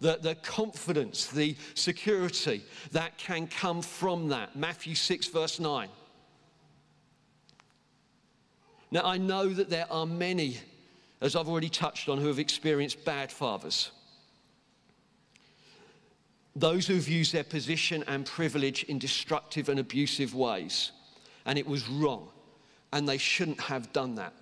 the, 0.00 0.18
the 0.20 0.34
confidence, 0.36 1.26
the 1.26 1.56
security 1.74 2.62
that 2.92 3.16
can 3.18 3.46
come 3.46 3.82
from 3.82 4.28
that. 4.28 4.56
Matthew 4.56 4.94
6, 4.94 5.28
verse 5.28 5.58
9. 5.58 5.88
Now, 8.90 9.02
I 9.04 9.16
know 9.16 9.48
that 9.48 9.70
there 9.70 9.86
are 9.90 10.06
many, 10.06 10.58
as 11.20 11.34
I've 11.34 11.48
already 11.48 11.68
touched 11.68 12.08
on, 12.08 12.18
who 12.18 12.28
have 12.28 12.38
experienced 12.38 13.04
bad 13.04 13.32
fathers. 13.32 13.90
Those 16.54 16.86
who've 16.86 17.08
used 17.08 17.32
their 17.32 17.44
position 17.44 18.04
and 18.06 18.24
privilege 18.24 18.84
in 18.84 18.98
destructive 18.98 19.68
and 19.68 19.80
abusive 19.80 20.34
ways. 20.34 20.92
And 21.44 21.58
it 21.58 21.66
was 21.66 21.88
wrong. 21.88 22.28
And 22.92 23.08
they 23.08 23.18
shouldn't 23.18 23.60
have 23.60 23.92
done 23.92 24.14
that. 24.14 24.32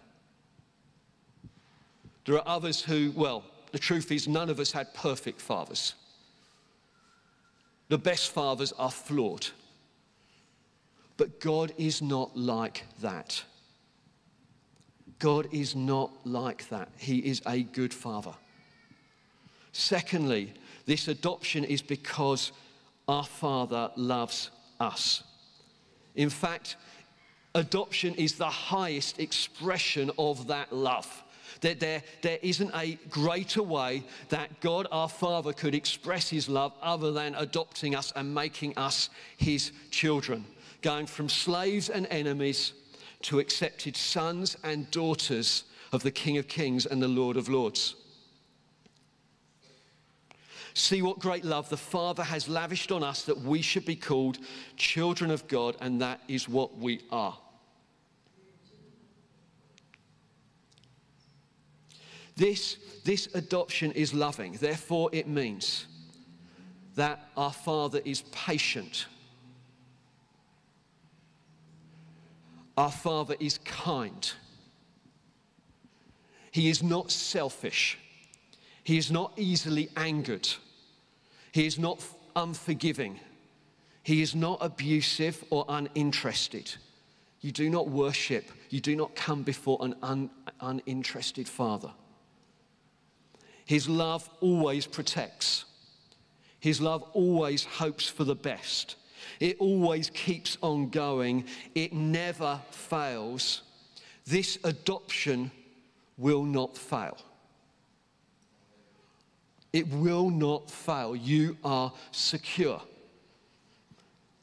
There 2.24 2.36
are 2.36 2.46
others 2.46 2.80
who, 2.80 3.12
well, 3.16 3.44
the 3.74 3.80
truth 3.80 4.12
is, 4.12 4.28
none 4.28 4.50
of 4.50 4.60
us 4.60 4.70
had 4.70 4.94
perfect 4.94 5.40
fathers. 5.40 5.94
The 7.88 7.98
best 7.98 8.30
fathers 8.30 8.72
are 8.78 8.90
flawed. 8.90 9.48
But 11.16 11.40
God 11.40 11.72
is 11.76 12.00
not 12.00 12.36
like 12.36 12.84
that. 13.00 13.42
God 15.18 15.48
is 15.50 15.74
not 15.74 16.12
like 16.24 16.68
that. 16.68 16.88
He 16.98 17.18
is 17.18 17.42
a 17.46 17.64
good 17.64 17.92
father. 17.92 18.34
Secondly, 19.72 20.52
this 20.86 21.08
adoption 21.08 21.64
is 21.64 21.82
because 21.82 22.52
our 23.08 23.24
Father 23.24 23.90
loves 23.96 24.50
us. 24.78 25.24
In 26.14 26.30
fact, 26.30 26.76
adoption 27.56 28.14
is 28.14 28.34
the 28.34 28.48
highest 28.48 29.18
expression 29.18 30.12
of 30.16 30.46
that 30.46 30.72
love. 30.72 31.23
That 31.64 31.80
there, 31.80 32.02
there 32.20 32.38
isn't 32.42 32.72
a 32.74 32.98
greater 33.08 33.62
way 33.62 34.04
that 34.28 34.60
God 34.60 34.86
our 34.92 35.08
Father 35.08 35.54
could 35.54 35.74
express 35.74 36.28
his 36.28 36.46
love 36.46 36.74
other 36.82 37.10
than 37.10 37.34
adopting 37.36 37.94
us 37.94 38.12
and 38.14 38.34
making 38.34 38.76
us 38.76 39.08
his 39.38 39.72
children. 39.90 40.44
Going 40.82 41.06
from 41.06 41.30
slaves 41.30 41.88
and 41.88 42.06
enemies 42.08 42.74
to 43.22 43.38
accepted 43.38 43.96
sons 43.96 44.58
and 44.62 44.90
daughters 44.90 45.64
of 45.90 46.02
the 46.02 46.10
King 46.10 46.36
of 46.36 46.48
Kings 46.48 46.84
and 46.84 47.02
the 47.02 47.08
Lord 47.08 47.38
of 47.38 47.48
Lords. 47.48 47.94
See 50.74 51.00
what 51.00 51.18
great 51.18 51.46
love 51.46 51.70
the 51.70 51.78
Father 51.78 52.24
has 52.24 52.46
lavished 52.46 52.92
on 52.92 53.02
us 53.02 53.22
that 53.22 53.40
we 53.40 53.62
should 53.62 53.86
be 53.86 53.96
called 53.96 54.36
children 54.76 55.30
of 55.30 55.48
God, 55.48 55.78
and 55.80 55.98
that 56.02 56.20
is 56.28 56.46
what 56.46 56.76
we 56.76 57.00
are. 57.10 57.38
This, 62.36 62.78
this 63.04 63.28
adoption 63.34 63.92
is 63.92 64.12
loving. 64.12 64.54
Therefore, 64.54 65.08
it 65.12 65.28
means 65.28 65.86
that 66.96 67.28
our 67.36 67.52
Father 67.52 68.00
is 68.04 68.22
patient. 68.32 69.06
Our 72.76 72.90
Father 72.90 73.36
is 73.38 73.58
kind. 73.58 74.32
He 76.50 76.68
is 76.68 76.82
not 76.82 77.10
selfish. 77.10 77.98
He 78.82 78.98
is 78.98 79.10
not 79.10 79.32
easily 79.36 79.88
angered. 79.96 80.48
He 81.52 81.66
is 81.66 81.78
not 81.78 82.04
unforgiving. 82.34 83.20
He 84.02 84.22
is 84.22 84.34
not 84.34 84.58
abusive 84.60 85.42
or 85.50 85.64
uninterested. 85.68 86.74
You 87.40 87.52
do 87.52 87.70
not 87.70 87.88
worship, 87.88 88.50
you 88.70 88.80
do 88.80 88.96
not 88.96 89.14
come 89.14 89.42
before 89.42 89.78
an 89.80 89.94
un, 90.02 90.30
uninterested 90.60 91.48
Father. 91.48 91.90
His 93.64 93.88
love 93.88 94.28
always 94.40 94.86
protects. 94.86 95.64
His 96.60 96.80
love 96.80 97.02
always 97.12 97.64
hopes 97.64 98.08
for 98.08 98.24
the 98.24 98.34
best. 98.34 98.96
It 99.40 99.56
always 99.58 100.10
keeps 100.10 100.56
on 100.62 100.90
going. 100.90 101.44
It 101.74 101.92
never 101.92 102.60
fails. 102.70 103.62
This 104.26 104.58
adoption 104.64 105.50
will 106.16 106.44
not 106.44 106.76
fail. 106.76 107.18
It 109.72 109.88
will 109.88 110.30
not 110.30 110.70
fail. 110.70 111.16
You 111.16 111.56
are 111.64 111.92
secure. 112.12 112.80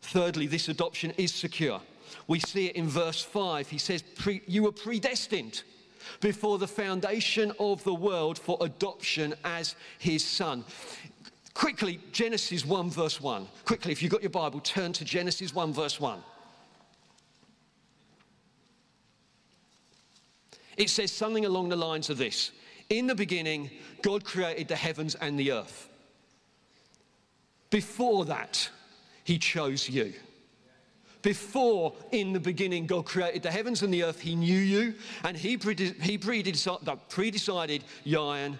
Thirdly, 0.01 0.47
this 0.47 0.67
adoption 0.67 1.11
is 1.17 1.33
secure. 1.33 1.79
We 2.27 2.39
see 2.39 2.67
it 2.67 2.75
in 2.75 2.87
verse 2.87 3.21
5. 3.21 3.69
He 3.69 3.77
says, 3.77 4.03
You 4.45 4.63
were 4.63 4.71
predestined 4.71 5.63
before 6.19 6.57
the 6.57 6.67
foundation 6.67 7.51
of 7.59 7.83
the 7.83 7.93
world 7.93 8.37
for 8.37 8.57
adoption 8.61 9.33
as 9.43 9.75
his 9.99 10.23
son. 10.23 10.63
Quickly, 11.53 11.99
Genesis 12.11 12.65
1, 12.65 12.89
verse 12.89 13.19
1. 13.19 13.47
Quickly, 13.65 13.91
if 13.91 14.01
you've 14.01 14.11
got 14.11 14.21
your 14.21 14.29
Bible, 14.29 14.59
turn 14.61 14.93
to 14.93 15.05
Genesis 15.05 15.53
1, 15.53 15.73
verse 15.73 15.99
1. 15.99 16.21
It 20.77 20.89
says 20.89 21.11
something 21.11 21.45
along 21.45 21.69
the 21.69 21.75
lines 21.75 22.09
of 22.09 22.17
this 22.17 22.51
In 22.89 23.07
the 23.07 23.15
beginning, 23.15 23.69
God 24.01 24.23
created 24.23 24.67
the 24.67 24.75
heavens 24.75 25.15
and 25.15 25.37
the 25.37 25.51
earth. 25.51 25.89
Before 27.69 28.25
that, 28.25 28.69
he 29.23 29.37
chose 29.37 29.89
you. 29.89 30.13
Before, 31.21 31.93
in 32.11 32.33
the 32.33 32.39
beginning, 32.39 32.87
God 32.87 33.05
created 33.05 33.43
the 33.43 33.51
heavens 33.51 33.83
and 33.83 33.93
the 33.93 34.03
earth, 34.03 34.19
He 34.19 34.35
knew 34.35 34.57
you, 34.57 34.95
and 35.23 35.37
He, 35.37 35.57
he 36.01 36.17
pre-decided, 36.17 37.83
Yayan, 38.05 38.57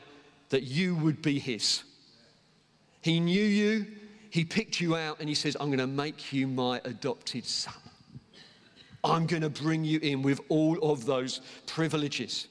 that 0.50 0.64
you 0.64 0.96
would 0.98 1.22
be 1.22 1.40
His. 1.40 1.84
He 3.02 3.20
knew 3.20 3.44
you, 3.44 3.88
He 4.30 4.46
picked 4.46 4.80
you 4.80 4.96
out, 4.96 5.20
and 5.20 5.28
He 5.28 5.36
says, 5.36 5.58
I'm 5.60 5.68
going 5.68 5.80
to 5.80 5.88
make 5.88 6.32
you 6.32 6.48
my 6.48 6.80
adopted 6.86 7.46
son. 7.46 7.74
I'm 9.04 9.26
going 9.26 9.42
to 9.42 9.50
bring 9.50 9.84
you 9.84 10.00
in 10.04 10.22
with 10.22 10.42
all 10.50 10.78
of 10.84 11.06
those 11.06 11.42
privileges. 11.66 12.48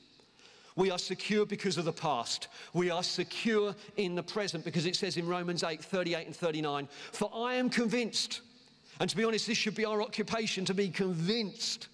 We 0.75 0.91
are 0.91 0.99
secure 0.99 1.47
because 1.47 1.79
of 1.79 1.85
the 1.85 1.93
past. 1.93 2.49
We 2.73 2.91
are 2.91 3.03
secure 3.03 3.75
in 3.97 4.15
the 4.15 4.23
present 4.23 4.65
because 4.65 4.87
it 4.87 4.97
says 4.97 5.17
in 5.17 5.29
Romans 5.29 5.63
8 5.63 5.83
38 5.83 6.27
and 6.27 6.35
39, 6.35 6.89
For 7.13 7.31
I 7.35 7.55
am 7.55 7.71
convinced 7.71 8.41
and 9.01 9.09
to 9.09 9.17
be 9.17 9.25
honest, 9.25 9.47
this 9.47 9.57
should 9.57 9.75
be 9.75 9.87
our 9.87 10.03
occupation 10.03 10.65
to 10.67 10.75
be 10.75 10.91
convinced 10.91 11.89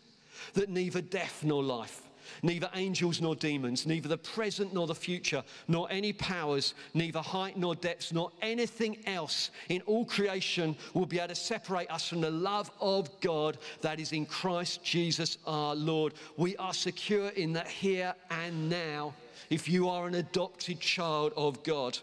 that 0.55 0.69
neither 0.69 1.01
death 1.01 1.45
nor 1.45 1.63
life, 1.63 2.03
neither 2.43 2.69
angels 2.75 3.21
nor 3.21 3.37
demons, 3.37 3.87
neither 3.87 4.09
the 4.09 4.19
present 4.19 4.75
nor 4.75 4.89
the 4.89 4.95
future, 4.95 5.45
nor 5.69 5.87
any 5.89 6.13
powers, 6.13 6.75
neither 6.95 7.21
height 7.21 7.57
nor 7.57 7.77
depths, 7.77 8.13
nor 8.13 8.33
anything 8.43 8.99
else 9.07 9.51
in 9.69 9.81
all 9.83 10.05
creation 10.05 10.77
will 10.95 11.07
be 11.07 11.19
able 11.19 11.29
to 11.29 11.37
separate 11.37 11.89
us 11.93 12.09
from 12.09 12.21
the 12.21 12.31
love 12.31 12.73
of 12.81 13.09
God 13.21 13.59
that 13.83 14.01
is 14.01 14.11
in 14.11 14.27
Christ 14.27 14.83
Jesus 14.83 15.39
our 15.47 15.77
Lord. 15.77 16.15
We 16.37 16.57
are 16.57 16.75
secure 16.75 17.29
in 17.29 17.53
that 17.53 17.69
here 17.69 18.15
and 18.31 18.69
now 18.69 19.15
if 19.49 19.69
you 19.69 19.89
are 19.89 20.09
an 20.09 20.17
adopted 20.17 20.81
child 20.81 21.33
of 21.37 21.63
God. 21.63 21.97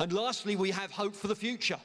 And 0.00 0.12
lastly, 0.12 0.54
we 0.54 0.70
have 0.70 0.90
hope 0.90 1.14
for 1.14 1.28
the 1.28 1.34
future. 1.34 1.78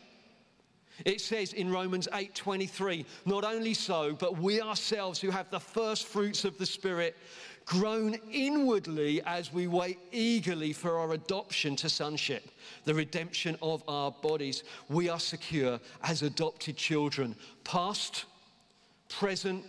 It 1.04 1.20
says 1.20 1.54
in 1.54 1.72
Romans 1.72 2.08
8:23, 2.14 3.06
not 3.26 3.44
only 3.44 3.74
so, 3.74 4.14
but 4.14 4.38
we 4.38 4.62
ourselves 4.62 5.20
who 5.20 5.30
have 5.30 5.50
the 5.50 5.60
first 5.60 6.08
fruits 6.08 6.46
of 6.46 6.58
the 6.58 6.66
Spirit 6.66 7.18
groan 7.66 8.16
inwardly 8.32 9.22
as 9.24 9.52
we 9.52 9.68
wait 9.68 9.98
eagerly 10.12 10.72
for 10.72 10.98
our 11.00 11.14
adoption 11.14 11.76
to 11.76 11.90
sonship, 11.90 12.52
the 12.86 12.94
redemption 12.94 13.58
of 13.62 13.84
our 13.88 14.12
bodies. 14.12 14.64
We 14.88 15.10
are 15.10 15.20
secure 15.20 15.80
as 16.04 16.22
adopted 16.22 16.78
children, 16.78 17.36
past, 17.64 18.26
present, 19.10 19.66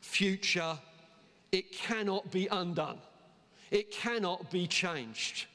future. 0.00 0.78
It 1.52 1.72
cannot 1.72 2.30
be 2.30 2.48
undone. 2.48 2.98
It 3.70 3.90
cannot 3.90 4.50
be 4.50 4.66
changed. 4.66 5.46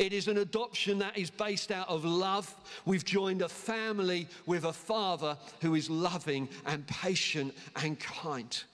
It 0.00 0.14
is 0.14 0.28
an 0.28 0.38
adoption 0.38 0.98
that 1.00 1.18
is 1.18 1.28
based 1.28 1.70
out 1.70 1.86
of 1.90 2.06
love. 2.06 2.52
We've 2.86 3.04
joined 3.04 3.42
a 3.42 3.50
family 3.50 4.26
with 4.46 4.64
a 4.64 4.72
father 4.72 5.36
who 5.60 5.74
is 5.74 5.90
loving 5.90 6.48
and 6.64 6.86
patient 6.86 7.54
and 7.76 8.00
kind. 8.00 8.64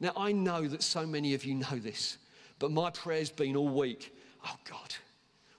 Now, 0.00 0.10
I 0.16 0.32
know 0.32 0.66
that 0.66 0.82
so 0.82 1.06
many 1.06 1.34
of 1.34 1.44
you 1.44 1.54
know 1.54 1.78
this, 1.78 2.18
but 2.58 2.72
my 2.72 2.90
prayer's 2.90 3.30
been 3.30 3.54
all 3.54 3.68
week 3.68 4.12
oh 4.44 4.56
God, 4.68 4.94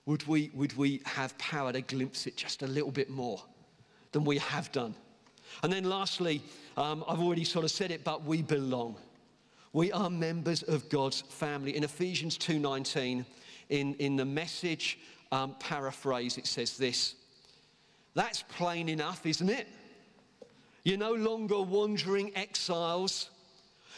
would 0.04 0.26
we, 0.26 0.50
would 0.52 0.76
we 0.76 1.00
have 1.06 1.36
power 1.38 1.72
to 1.72 1.80
glimpse 1.80 2.26
it 2.26 2.36
just 2.36 2.62
a 2.62 2.66
little 2.66 2.90
bit 2.90 3.08
more 3.08 3.42
than 4.12 4.22
we 4.22 4.36
have 4.36 4.70
done? 4.70 4.94
And 5.62 5.72
then 5.72 5.84
lastly, 5.84 6.42
um, 6.76 7.02
I've 7.08 7.20
already 7.20 7.44
sort 7.44 7.64
of 7.64 7.70
said 7.70 7.90
it, 7.90 8.04
but 8.04 8.24
we 8.24 8.42
belong. 8.42 8.96
We 9.72 9.92
are 9.92 10.10
members 10.10 10.62
of 10.62 10.88
God's 10.90 11.22
family. 11.22 11.74
In 11.74 11.84
Ephesians 11.84 12.36
2:19, 12.36 13.24
in, 13.74 13.94
in 13.94 14.16
the 14.16 14.24
message 14.24 14.98
um, 15.32 15.56
paraphrase, 15.58 16.38
it 16.38 16.46
says 16.46 16.76
this. 16.76 17.16
That's 18.14 18.42
plain 18.42 18.88
enough, 18.88 19.26
isn't 19.26 19.50
it? 19.50 19.66
You're 20.84 20.98
no 20.98 21.14
longer 21.14 21.60
wandering 21.60 22.30
exiles. 22.36 23.30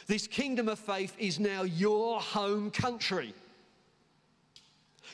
This 0.07 0.27
kingdom 0.27 0.69
of 0.69 0.79
faith 0.79 1.15
is 1.19 1.39
now 1.39 1.63
your 1.63 2.21
home 2.21 2.71
country. 2.71 3.35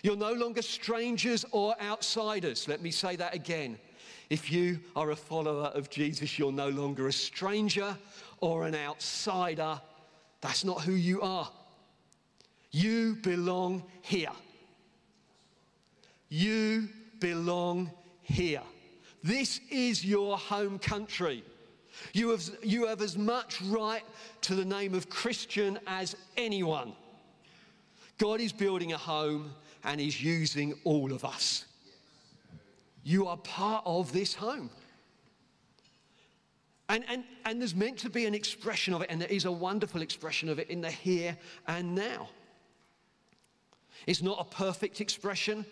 You're 0.02 0.16
no 0.16 0.32
longer 0.32 0.62
strangers 0.62 1.44
or 1.50 1.74
outsiders. 1.80 2.68
Let 2.68 2.82
me 2.82 2.90
say 2.90 3.16
that 3.16 3.34
again. 3.34 3.78
If 4.30 4.50
you 4.50 4.80
are 4.94 5.10
a 5.10 5.16
follower 5.16 5.70
of 5.74 5.90
Jesus, 5.90 6.38
you're 6.38 6.52
no 6.52 6.68
longer 6.68 7.08
a 7.08 7.12
stranger 7.12 7.96
or 8.40 8.64
an 8.64 8.74
outsider. 8.74 9.80
That's 10.40 10.64
not 10.64 10.82
who 10.82 10.92
you 10.92 11.20
are. 11.22 11.50
You 12.70 13.16
belong 13.22 13.82
here. 14.02 14.30
You 16.32 16.88
belong 17.20 17.90
here. 18.22 18.62
This 19.22 19.60
is 19.70 20.02
your 20.02 20.38
home 20.38 20.78
country. 20.78 21.44
You 22.14 22.30
have, 22.30 22.42
you 22.62 22.86
have 22.86 23.02
as 23.02 23.18
much 23.18 23.60
right 23.60 24.02
to 24.40 24.54
the 24.54 24.64
name 24.64 24.94
of 24.94 25.10
Christian 25.10 25.78
as 25.86 26.16
anyone. 26.38 26.94
God 28.16 28.40
is 28.40 28.50
building 28.50 28.94
a 28.94 28.96
home 28.96 29.52
and 29.84 30.00
He's 30.00 30.22
using 30.22 30.72
all 30.84 31.12
of 31.12 31.22
us. 31.22 31.66
You 33.04 33.26
are 33.26 33.36
part 33.36 33.82
of 33.84 34.10
this 34.14 34.32
home. 34.32 34.70
And, 36.88 37.04
and, 37.08 37.24
and 37.44 37.60
there's 37.60 37.74
meant 37.74 37.98
to 37.98 38.08
be 38.08 38.24
an 38.24 38.34
expression 38.34 38.94
of 38.94 39.02
it, 39.02 39.10
and 39.10 39.20
there 39.20 39.28
is 39.28 39.44
a 39.44 39.52
wonderful 39.52 40.00
expression 40.00 40.48
of 40.48 40.58
it 40.58 40.70
in 40.70 40.80
the 40.80 40.90
here 40.90 41.36
and 41.66 41.94
now. 41.94 42.30
It's 44.06 44.22
not 44.22 44.40
a 44.40 44.44
perfect 44.44 45.02
expression. 45.02 45.66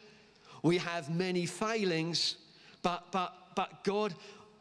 We 0.62 0.78
have 0.78 1.10
many 1.10 1.46
failings, 1.46 2.36
but, 2.82 3.10
but, 3.10 3.34
but 3.54 3.84
God 3.84 4.14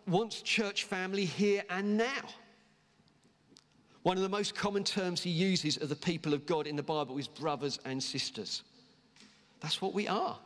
wants 0.08 0.42
church 0.42 0.86
family 0.86 1.26
here 1.26 1.64
and 1.70 1.98
now. 1.98 2.30
One 4.04 4.18
of 4.18 4.24
the 4.24 4.30
most 4.30 4.56
common 4.56 4.84
terms 4.84 5.22
he 5.22 5.30
uses 5.30 5.78
of 5.78 5.90
the 5.90 5.96
people 5.96 6.34
of 6.34 6.46
God 6.46 6.68
in 6.68 6.76
the 6.76 6.84
Bible 6.84 7.18
is 7.18 7.28
brothers 7.28 7.80
and 7.86 8.02
sisters. 8.02 8.64
That's 9.60 9.82
what 9.82 9.94
we 9.94 10.08
are. 10.08 10.38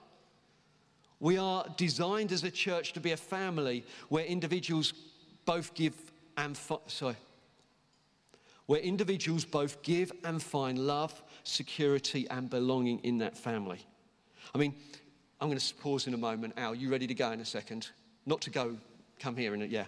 We 1.19 1.37
are 1.37 1.65
designed 1.77 2.31
as 2.31 2.43
a 2.43 2.51
church 2.51 2.93
to 2.93 2.99
be 2.99 3.11
a 3.11 3.17
family 3.17 3.85
where 4.09 4.25
individuals 4.25 4.93
both 5.45 5.73
give 5.73 5.93
and 6.35 6.57
fi- 6.57 6.77
sorry, 6.87 7.15
where 8.65 8.81
individuals 8.81 9.45
both 9.45 9.81
give 9.83 10.11
and 10.23 10.41
find 10.41 10.79
love, 10.79 11.21
security, 11.43 12.27
and 12.29 12.49
belonging 12.49 12.99
in 12.99 13.19
that 13.19 13.37
family. 13.37 13.85
I 14.53 14.57
mean, 14.57 14.73
I'm 15.43 15.49
going 15.49 15.59
to 15.59 15.75
pause 15.75 16.07
in 16.07 16.13
a 16.13 16.17
moment. 16.17 16.53
Al, 16.55 16.73
you 16.73 16.89
ready 16.89 17.05
to 17.05 17.13
go 17.13 17.29
in 17.31 17.41
a 17.41 17.45
second? 17.45 17.89
Not 18.25 18.39
to 18.43 18.49
go, 18.49 18.77
come 19.19 19.35
here 19.35 19.53
in 19.53 19.61
a, 19.61 19.65
yeah. 19.65 19.83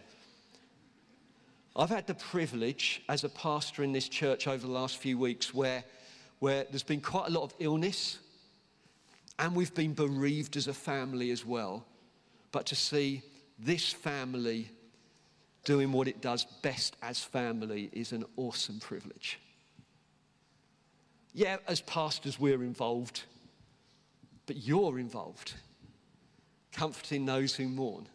I've 1.77 1.89
had 1.89 2.07
the 2.07 2.13
privilege 2.13 3.01
as 3.07 3.23
a 3.23 3.29
pastor 3.29 3.81
in 3.81 3.93
this 3.93 4.09
church 4.09 4.49
over 4.49 4.67
the 4.67 4.73
last 4.73 4.97
few 4.97 5.17
weeks 5.17 5.53
where, 5.53 5.85
where 6.39 6.65
there's 6.65 6.83
been 6.83 6.99
quite 6.99 7.29
a 7.29 7.31
lot 7.31 7.43
of 7.43 7.53
illness 7.59 8.19
and 9.39 9.55
we've 9.55 9.73
been 9.73 9.93
bereaved 9.93 10.57
as 10.57 10.67
a 10.67 10.73
family 10.73 11.31
as 11.31 11.45
well. 11.45 11.85
But 12.51 12.65
to 12.65 12.75
see 12.75 13.21
this 13.57 13.93
family 13.93 14.67
doing 15.63 15.93
what 15.93 16.09
it 16.09 16.19
does 16.19 16.43
best 16.63 16.97
as 17.01 17.21
family 17.21 17.89
is 17.93 18.11
an 18.11 18.25
awesome 18.35 18.81
privilege. 18.81 19.39
Yeah, 21.33 21.57
as 21.65 21.79
pastors, 21.79 22.37
we're 22.37 22.61
involved, 22.61 23.23
but 24.45 24.57
you're 24.57 24.99
involved, 24.99 25.53
comforting 26.71 27.25
those 27.25 27.55
who 27.55 27.67
mourn, 27.67 28.07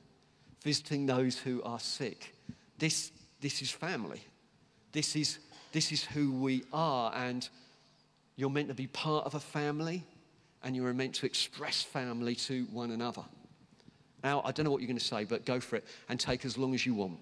visiting 0.62 1.06
those 1.06 1.38
who 1.38 1.62
are 1.62 1.80
sick. 1.80 2.34
This, 2.78 3.12
this 3.40 3.62
is 3.62 3.70
family. 3.70 4.22
This 4.92 5.16
is, 5.16 5.38
this 5.72 5.92
is 5.92 6.04
who 6.04 6.32
we 6.32 6.64
are, 6.72 7.12
and 7.14 7.48
you're 8.36 8.50
meant 8.50 8.68
to 8.68 8.74
be 8.74 8.86
part 8.86 9.26
of 9.26 9.34
a 9.34 9.40
family, 9.40 10.04
and 10.62 10.76
you 10.76 10.84
are 10.86 10.94
meant 10.94 11.14
to 11.16 11.26
express 11.26 11.82
family 11.82 12.34
to 12.34 12.64
one 12.72 12.90
another. 12.90 13.22
Now, 14.22 14.42
I 14.44 14.52
don't 14.52 14.64
know 14.64 14.70
what 14.70 14.80
you're 14.80 14.88
going 14.88 14.98
to 14.98 15.04
say, 15.04 15.24
but 15.24 15.44
go 15.46 15.60
for 15.60 15.76
it 15.76 15.84
and 16.08 16.20
take 16.20 16.44
as 16.44 16.58
long 16.58 16.74
as 16.74 16.84
you 16.84 16.94
want. 16.94 17.18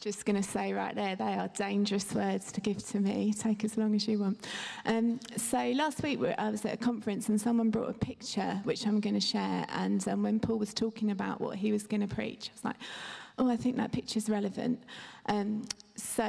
Just 0.00 0.24
going 0.24 0.40
to 0.40 0.48
say 0.48 0.72
right 0.72 0.94
there, 0.94 1.14
they 1.14 1.34
are 1.34 1.48
dangerous 1.48 2.14
words 2.14 2.50
to 2.52 2.62
give 2.62 2.82
to 2.86 3.00
me. 3.00 3.34
Take 3.38 3.64
as 3.64 3.76
long 3.76 3.94
as 3.94 4.08
you 4.08 4.18
want. 4.18 4.46
Um, 4.86 5.20
so 5.36 5.58
last 5.72 6.02
week 6.02 6.18
I 6.38 6.48
was 6.48 6.64
at 6.64 6.72
a 6.72 6.76
conference 6.78 7.28
and 7.28 7.38
someone 7.38 7.68
brought 7.68 7.90
a 7.90 7.92
picture 7.92 8.62
which 8.64 8.86
I'm 8.86 9.00
going 9.00 9.12
to 9.12 9.20
share. 9.20 9.66
And 9.68 10.06
um, 10.08 10.22
when 10.22 10.40
Paul 10.40 10.58
was 10.58 10.72
talking 10.72 11.10
about 11.10 11.38
what 11.38 11.56
he 11.56 11.70
was 11.70 11.86
going 11.86 12.00
to 12.00 12.14
preach, 12.14 12.48
I 12.48 12.52
was 12.54 12.64
like, 12.64 12.76
oh, 13.38 13.50
I 13.50 13.56
think 13.56 13.76
that 13.76 13.92
picture's 13.92 14.30
relevant. 14.30 14.82
Um, 15.26 15.64
so 15.96 16.24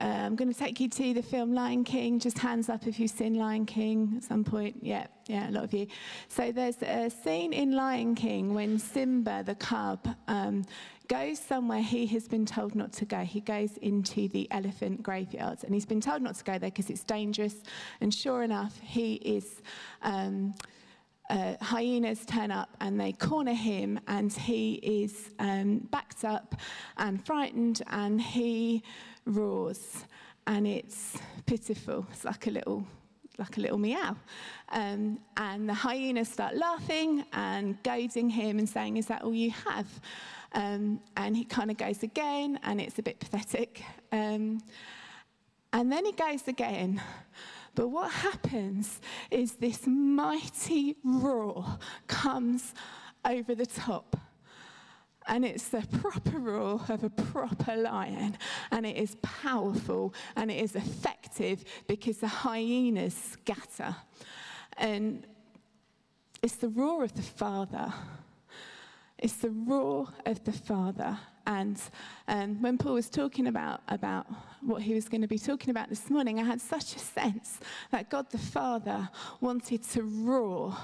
uh, 0.00 0.04
I'm 0.04 0.34
going 0.34 0.52
to 0.52 0.58
take 0.58 0.80
you 0.80 0.88
to 0.88 1.14
the 1.14 1.22
film 1.22 1.54
Lion 1.54 1.84
King. 1.84 2.18
Just 2.18 2.38
hands 2.38 2.68
up 2.68 2.86
if 2.86 2.98
you've 2.98 3.10
seen 3.10 3.34
Lion 3.34 3.64
King 3.64 4.14
at 4.16 4.24
some 4.24 4.44
point. 4.44 4.76
Yeah, 4.82 5.06
yeah, 5.26 5.48
a 5.48 5.52
lot 5.52 5.64
of 5.64 5.72
you. 5.72 5.86
So 6.28 6.50
there's 6.52 6.82
a 6.82 7.10
scene 7.10 7.52
in 7.52 7.72
Lion 7.72 8.14
King 8.14 8.54
when 8.54 8.78
Simba, 8.78 9.42
the 9.44 9.54
cub, 9.54 10.08
um, 10.26 10.64
goes 11.08 11.38
somewhere 11.38 11.82
he 11.82 12.06
has 12.06 12.28
been 12.28 12.46
told 12.46 12.74
not 12.74 12.92
to 12.94 13.04
go. 13.04 13.20
He 13.20 13.40
goes 13.40 13.76
into 13.78 14.28
the 14.28 14.50
elephant 14.50 15.02
graveyards, 15.02 15.64
and 15.64 15.74
he's 15.74 15.86
been 15.86 16.00
told 16.00 16.22
not 16.22 16.34
to 16.36 16.44
go 16.44 16.52
there 16.52 16.70
because 16.70 16.90
it's 16.90 17.04
dangerous. 17.04 17.56
And 18.00 18.12
sure 18.12 18.42
enough, 18.42 18.78
he 18.80 19.14
is. 19.14 19.62
Um, 20.02 20.54
uh, 21.30 21.54
hyenas 21.62 22.26
turn 22.26 22.50
up 22.50 22.76
and 22.82 23.00
they 23.00 23.12
corner 23.12 23.54
him, 23.54 23.98
and 24.08 24.30
he 24.30 24.74
is 24.74 25.30
um, 25.38 25.78
backed 25.90 26.22
up 26.22 26.54
and 26.98 27.24
frightened, 27.24 27.82
and 27.86 28.20
he 28.20 28.82
roars, 29.24 30.04
and 30.46 30.66
it's 30.66 31.16
pitiful. 31.46 32.06
It's 32.10 32.24
like 32.26 32.46
a 32.46 32.50
little 32.50 32.86
like 33.38 33.56
a 33.56 33.60
little 33.60 33.78
meow. 33.78 34.16
Um, 34.68 35.18
and 35.36 35.68
the 35.68 35.74
hyenas 35.74 36.28
start 36.28 36.56
laughing 36.56 37.24
and 37.32 37.82
goading 37.82 38.30
him 38.30 38.58
and 38.58 38.68
saying, 38.68 38.96
Is 38.96 39.06
that 39.06 39.22
all 39.22 39.34
you 39.34 39.50
have? 39.50 39.88
Um, 40.54 41.00
and 41.16 41.36
he 41.36 41.44
kind 41.44 41.70
of 41.70 41.76
goes 41.76 42.02
again, 42.02 42.60
and 42.62 42.80
it's 42.80 42.98
a 42.98 43.02
bit 43.02 43.18
pathetic. 43.18 43.82
Um, 44.12 44.62
and 45.72 45.90
then 45.90 46.04
he 46.04 46.12
goes 46.12 46.46
again. 46.46 47.02
But 47.74 47.88
what 47.88 48.10
happens 48.12 49.00
is 49.30 49.54
this 49.54 49.86
mighty 49.86 50.94
roar 51.02 51.78
comes 52.06 52.72
over 53.24 53.54
the 53.54 53.66
top. 53.66 54.16
And 55.26 55.44
it's 55.44 55.68
the 55.68 55.82
proper 56.00 56.38
roar 56.38 56.80
of 56.88 57.02
a 57.02 57.10
proper 57.10 57.74
lion. 57.74 58.36
And 58.70 58.86
it 58.86 58.96
is 58.96 59.16
powerful 59.22 60.14
and 60.36 60.50
it 60.50 60.62
is 60.62 60.76
effective 60.76 61.64
because 61.88 62.18
the 62.18 62.28
hyenas 62.28 63.14
scatter. 63.14 63.96
And 64.76 65.26
it's 66.42 66.56
the 66.56 66.68
roar 66.68 67.02
of 67.02 67.14
the 67.14 67.22
Father 67.22 67.92
it's 69.18 69.34
the 69.34 69.50
roar 69.50 70.08
of 70.26 70.42
the 70.44 70.52
Father. 70.52 71.18
And 71.46 71.80
um, 72.26 72.60
when 72.62 72.78
Paul 72.78 72.94
was 72.94 73.10
talking 73.10 73.46
about, 73.46 73.82
about 73.88 74.26
what 74.60 74.82
he 74.82 74.94
was 74.94 75.08
going 75.08 75.20
to 75.20 75.28
be 75.28 75.38
talking 75.38 75.70
about 75.70 75.88
this 75.88 76.08
morning, 76.08 76.40
I 76.40 76.44
had 76.44 76.60
such 76.60 76.96
a 76.96 76.98
sense 76.98 77.60
that 77.90 78.10
God 78.10 78.30
the 78.30 78.38
Father 78.38 79.08
wanted 79.40 79.82
to 79.90 80.02
roar 80.02 80.76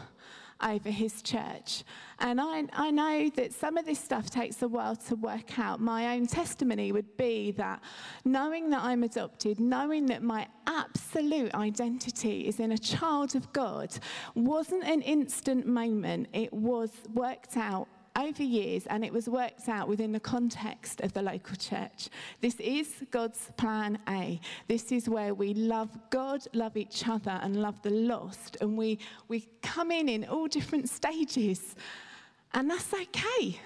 over 0.62 0.90
his 0.90 1.22
church. 1.22 1.84
And 2.18 2.40
I, 2.40 2.64
I 2.72 2.90
know 2.90 3.30
that 3.36 3.52
some 3.52 3.76
of 3.76 3.86
this 3.86 3.98
stuff 3.98 4.30
takes 4.30 4.60
a 4.62 4.68
while 4.68 4.96
to 4.96 5.16
work 5.16 5.58
out. 5.58 5.80
My 5.80 6.14
own 6.14 6.26
testimony 6.26 6.92
would 6.92 7.16
be 7.16 7.52
that 7.52 7.80
knowing 8.24 8.70
that 8.70 8.82
I'm 8.82 9.02
adopted, 9.02 9.58
knowing 9.58 10.06
that 10.06 10.22
my 10.22 10.46
absolute 10.66 11.54
identity 11.54 12.46
is 12.46 12.60
in 12.60 12.72
a 12.72 12.78
child 12.78 13.34
of 13.34 13.52
God, 13.52 13.96
wasn't 14.34 14.84
an 14.84 15.02
instant 15.02 15.66
moment. 15.66 16.28
It 16.32 16.52
was 16.52 16.90
worked 17.14 17.56
out 17.56 17.88
over 18.16 18.42
years 18.42 18.86
and 18.86 19.04
it 19.04 19.12
was 19.12 19.28
worked 19.28 19.68
out 19.68 19.88
within 19.88 20.12
the 20.12 20.20
context 20.20 21.00
of 21.00 21.12
the 21.12 21.22
local 21.22 21.56
church. 21.56 22.08
This 22.40 22.56
is 22.60 22.88
God's 23.10 23.50
plan 23.56 23.98
A. 24.08 24.40
This 24.68 24.92
is 24.92 25.08
where 25.08 25.34
we 25.34 25.54
love 25.54 25.96
God, 26.10 26.44
love 26.52 26.76
each 26.76 27.08
other, 27.08 27.38
and 27.42 27.62
love 27.62 27.80
the 27.82 27.90
lost. 27.90 28.56
And 28.60 28.76
we, 28.76 28.98
we 29.28 29.48
come 29.62 29.90
in 29.90 30.08
in 30.08 30.24
all 30.24 30.48
different 30.48 30.88
stages. 30.88 31.76
And 32.52 32.70
that's 32.70 32.92
okay 32.92 33.60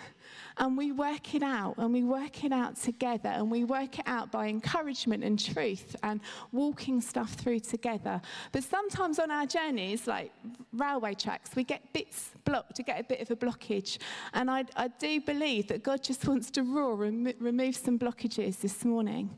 and 0.57 0.77
we 0.79 0.93
work 0.93 1.35
it 1.35 1.43
out 1.43 1.75
and 1.79 1.93
we 1.93 2.05
work 2.05 2.45
it 2.45 2.53
out 2.53 2.77
together 2.77 3.29
and 3.29 3.51
we 3.51 3.65
work 3.65 3.99
it 3.99 4.05
out 4.07 4.31
by 4.31 4.47
encouragement 4.47 5.25
and 5.25 5.39
truth 5.39 5.97
and 6.03 6.21
walking 6.53 7.01
stuff 7.01 7.33
through 7.35 7.59
together. 7.59 8.21
But 8.53 8.63
sometimes 8.63 9.19
on 9.19 9.31
our 9.31 9.47
journeys, 9.47 10.07
like 10.07 10.33
railway 10.73 11.15
tracks, 11.15 11.51
we 11.57 11.65
get 11.65 11.93
bits 11.93 12.31
blocked, 12.45 12.77
to 12.77 12.83
get 12.83 13.01
a 13.01 13.05
bit 13.05 13.21
of 13.21 13.31
a 13.31 13.37
blockage. 13.37 13.99
And 14.33 14.51
I, 14.51 14.65
I 14.77 14.89
do 14.89 15.21
believe 15.21 15.69
that 15.69 15.83
God 15.83 16.03
just 16.03 16.27
wants 16.27 16.51
to 16.53 16.63
roar 16.63 17.05
and 17.05 17.35
remove 17.41 17.77
some 17.77 17.99
blockages 17.99 18.61
this 18.61 18.85
morning. 18.85 19.37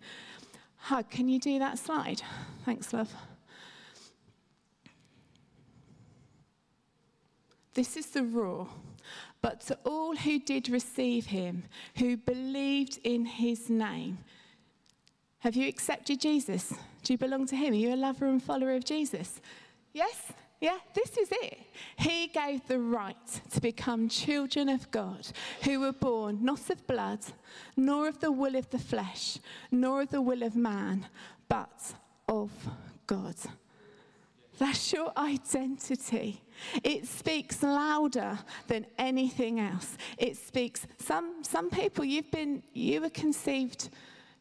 Hug, 0.76 1.08
can 1.08 1.28
you 1.28 1.38
do 1.38 1.58
that 1.58 1.78
slide? 1.78 2.20
Thanks, 2.64 2.92
love. 2.92 3.12
This 7.72 7.96
is 7.96 8.06
the 8.06 8.22
roar 8.22 8.68
but 9.46 9.60
to 9.60 9.78
all 9.84 10.16
who 10.16 10.40
did 10.40 10.68
receive 10.68 11.26
him, 11.26 11.62
who 11.98 12.16
believed 12.16 12.98
in 13.04 13.24
his 13.24 13.70
name. 13.70 14.18
Have 15.38 15.54
you 15.54 15.68
accepted 15.68 16.20
Jesus? 16.20 16.74
Do 17.04 17.12
you 17.12 17.16
belong 17.16 17.46
to 17.46 17.54
him? 17.54 17.72
Are 17.72 17.76
you 17.76 17.94
a 17.94 18.02
lover 18.08 18.26
and 18.26 18.42
follower 18.42 18.72
of 18.72 18.84
Jesus? 18.84 19.40
Yes? 19.92 20.32
Yeah, 20.60 20.78
this 20.96 21.16
is 21.16 21.28
it. 21.30 21.60
He 21.96 22.26
gave 22.26 22.66
the 22.66 22.80
right 22.80 23.40
to 23.52 23.60
become 23.60 24.08
children 24.08 24.68
of 24.68 24.90
God 24.90 25.28
who 25.62 25.78
were 25.78 25.92
born 25.92 26.44
not 26.44 26.68
of 26.68 26.84
blood, 26.88 27.20
nor 27.76 28.08
of 28.08 28.18
the 28.18 28.32
will 28.32 28.56
of 28.56 28.68
the 28.70 28.80
flesh, 28.80 29.38
nor 29.70 30.02
of 30.02 30.10
the 30.10 30.22
will 30.22 30.42
of 30.42 30.56
man, 30.56 31.06
but 31.48 31.94
of 32.28 32.50
God. 33.06 33.36
That's 34.58 34.92
your 34.92 35.12
identity. 35.18 36.42
It 36.82 37.06
speaks 37.06 37.62
louder 37.62 38.38
than 38.68 38.86
anything 38.98 39.60
else. 39.60 39.98
It 40.16 40.36
speaks, 40.36 40.86
some, 40.98 41.42
some 41.42 41.68
people, 41.68 42.04
you've 42.04 42.30
been, 42.30 42.62
you 42.72 43.02
were 43.02 43.10
conceived 43.10 43.90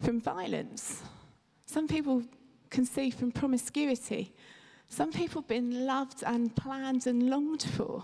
from 0.01 0.21
violence. 0.21 1.04
Some 1.65 1.88
people 1.88 2.23
conceived 2.69 3.19
from 3.19 3.32
promiscuity. 3.32 4.34
Some 4.88 5.12
people 5.12 5.41
have 5.41 5.47
been 5.47 5.86
loved 5.86 6.23
and 6.25 6.56
planned 6.56 7.08
and 7.08 7.30
longed 7.30 7.63
for. 7.63 8.04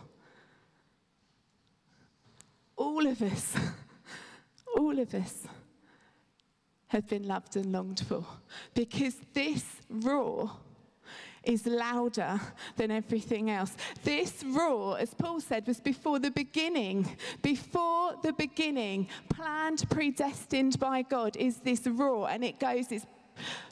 All 2.76 3.06
of 3.06 3.22
us, 3.22 3.56
all 4.78 5.00
of 5.00 5.14
us 5.14 5.46
have 6.88 7.08
been 7.08 7.26
loved 7.26 7.56
and 7.56 7.72
longed 7.72 8.02
for 8.06 8.26
because 8.74 9.16
this 9.34 9.64
roar 9.90 10.52
is 11.44 11.66
louder 11.66 12.40
than 12.76 12.92
everything 12.92 13.50
else. 13.50 13.76
This 14.04 14.44
roar, 14.46 15.00
as 15.00 15.14
Paul 15.14 15.40
said, 15.40 15.68
was 15.68 15.80
before 15.80 16.20
the 16.20 16.32
beginning. 16.32 17.18
Before 17.42 18.14
the 18.22 18.34
beginning, 18.34 19.08
planned, 19.30 19.90
predestined 19.90 20.80
by 20.80 21.02
God, 21.02 21.36
is 21.38 21.58
this 21.58 21.88
roar. 21.88 22.30
And 22.30 22.44
it 22.44 22.60
goes, 22.60 22.92
it's 22.92 23.06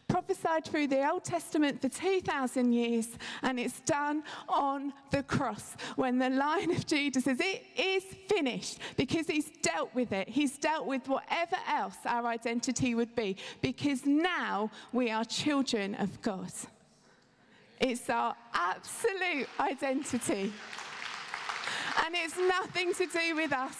prophesied 0.08 0.66
through 0.66 0.88
the 0.88 1.08
Old 1.08 1.24
Testament 1.24 1.82
for 1.82 1.90
2,000 1.90 2.74
years, 2.74 3.10
and 3.44 3.60
it's 3.60 3.80
done 3.82 4.24
on 4.48 4.92
the 5.12 5.22
cross 5.24 5.76
when 5.96 6.18
the 6.18 6.30
Lion 6.30 6.72
of 6.72 6.86
Judah 6.86 7.22
says, 7.22 7.40
It 7.40 7.64
is 7.78 8.04
finished, 8.28 8.80
because 8.98 9.28
he's 9.28 9.52
dealt 9.62 9.94
with 9.94 10.12
it. 10.12 10.28
He's 10.28 10.58
dealt 10.58 10.88
with 10.88 11.08
whatever 11.08 11.58
else 11.68 11.98
our 12.06 12.26
identity 12.26 12.96
would 12.96 13.16
be, 13.16 13.38
because 13.62 14.06
now 14.06 14.72
we 14.92 15.12
are 15.12 15.24
children 15.24 15.94
of 15.96 16.22
God. 16.22 16.52
It's 17.80 18.10
our 18.10 18.36
absolute 18.54 19.48
identity. 19.60 20.52
And 22.06 22.16
it's 22.16 22.38
nothing 22.38 22.94
to 22.94 23.06
do 23.06 23.36
with 23.36 23.54
us. 23.54 23.76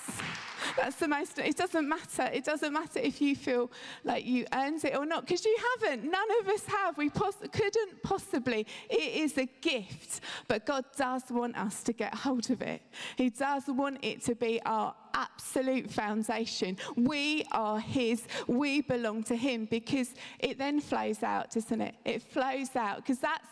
That's 0.76 0.98
the 0.98 1.08
most, 1.08 1.40
it 1.40 1.56
doesn't 1.56 1.88
matter. 1.88 2.30
It 2.32 2.44
doesn't 2.44 2.74
matter 2.74 3.00
if 3.00 3.22
you 3.22 3.36
feel 3.36 3.72
like 4.04 4.26
you 4.26 4.46
earned 4.54 4.84
it 4.84 4.96
or 4.96 5.06
not, 5.06 5.26
because 5.26 5.44
you 5.46 5.58
haven't. 5.80 6.10
None 6.10 6.28
of 6.42 6.50
us 6.50 6.66
have. 6.66 6.98
We 6.98 7.10
couldn't 7.10 8.04
possibly. 8.04 8.68
It 8.90 9.16
is 9.16 9.38
a 9.38 9.46
gift, 9.62 10.22
but 10.48 10.66
God 10.66 10.86
does 10.96 11.24
want 11.30 11.58
us 11.58 11.82
to 11.84 11.94
get 11.94 12.14
hold 12.14 12.50
of 12.50 12.62
it. 12.62 12.82
He 13.16 13.30
does 13.30 13.64
want 13.68 14.00
it 14.04 14.24
to 14.26 14.36
be 14.36 14.62
our 14.66 14.94
absolute 15.14 15.90
foundation. 15.90 16.78
We 16.96 17.46
are 17.52 17.80
His. 17.80 18.24
We 18.48 18.82
belong 18.82 19.24
to 19.24 19.36
Him 19.36 19.66
because 19.66 20.14
it 20.40 20.58
then 20.58 20.82
flows 20.82 21.24
out, 21.24 21.52
doesn't 21.52 21.82
it? 21.82 21.96
It 22.06 22.22
flows 22.22 22.76
out 22.76 22.98
because 22.98 23.20
that's 23.20 23.48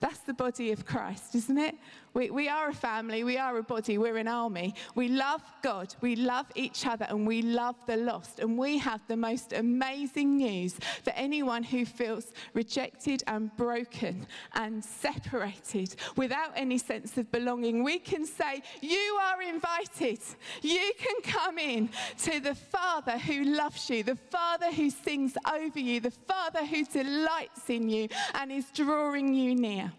that's 0.00 0.20
the 0.20 0.34
body 0.34 0.72
of 0.72 0.86
Christ, 0.86 1.34
isn't 1.34 1.58
it? 1.58 1.74
We, 2.14 2.30
we 2.30 2.48
are 2.48 2.70
a 2.70 2.74
family, 2.74 3.24
we 3.24 3.36
are 3.38 3.56
a 3.56 3.62
body, 3.62 3.98
we're 3.98 4.16
an 4.16 4.28
army. 4.28 4.74
We 4.94 5.08
love 5.08 5.42
God, 5.62 5.94
we 6.00 6.16
love 6.16 6.46
each 6.54 6.86
other, 6.86 7.06
and 7.08 7.26
we 7.26 7.42
love 7.42 7.76
the 7.86 7.96
lost. 7.96 8.40
And 8.40 8.58
we 8.58 8.78
have 8.78 9.00
the 9.08 9.16
most 9.16 9.52
amazing 9.52 10.36
news 10.36 10.78
that 11.04 11.18
anyone 11.18 11.62
who 11.62 11.84
feels 11.84 12.32
rejected 12.54 13.22
and 13.26 13.54
broken 13.56 14.26
and 14.54 14.84
separated 14.84 15.96
without 16.16 16.52
any 16.56 16.78
sense 16.78 17.16
of 17.18 17.30
belonging, 17.30 17.84
we 17.84 17.98
can 17.98 18.24
say, 18.24 18.62
You 18.80 19.18
are 19.22 19.42
invited. 19.42 20.20
You 20.62 20.92
can 20.98 21.20
come 21.22 21.58
in 21.58 21.90
to 22.18 22.40
the 22.40 22.54
Father 22.54 23.18
who 23.18 23.44
loves 23.44 23.88
you, 23.90 24.02
the 24.02 24.16
Father 24.16 24.72
who 24.72 24.90
sings 24.90 25.36
over 25.50 25.78
you, 25.78 26.00
the 26.00 26.10
Father 26.10 26.64
who 26.64 26.84
delights 26.84 27.68
in 27.68 27.88
you 27.88 28.08
and 28.34 28.50
is 28.50 28.66
drawing 28.72 29.34
you 29.34 29.54
near. 29.54 29.92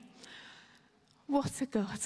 What 1.29 1.61
a 1.61 1.67
God. 1.67 1.99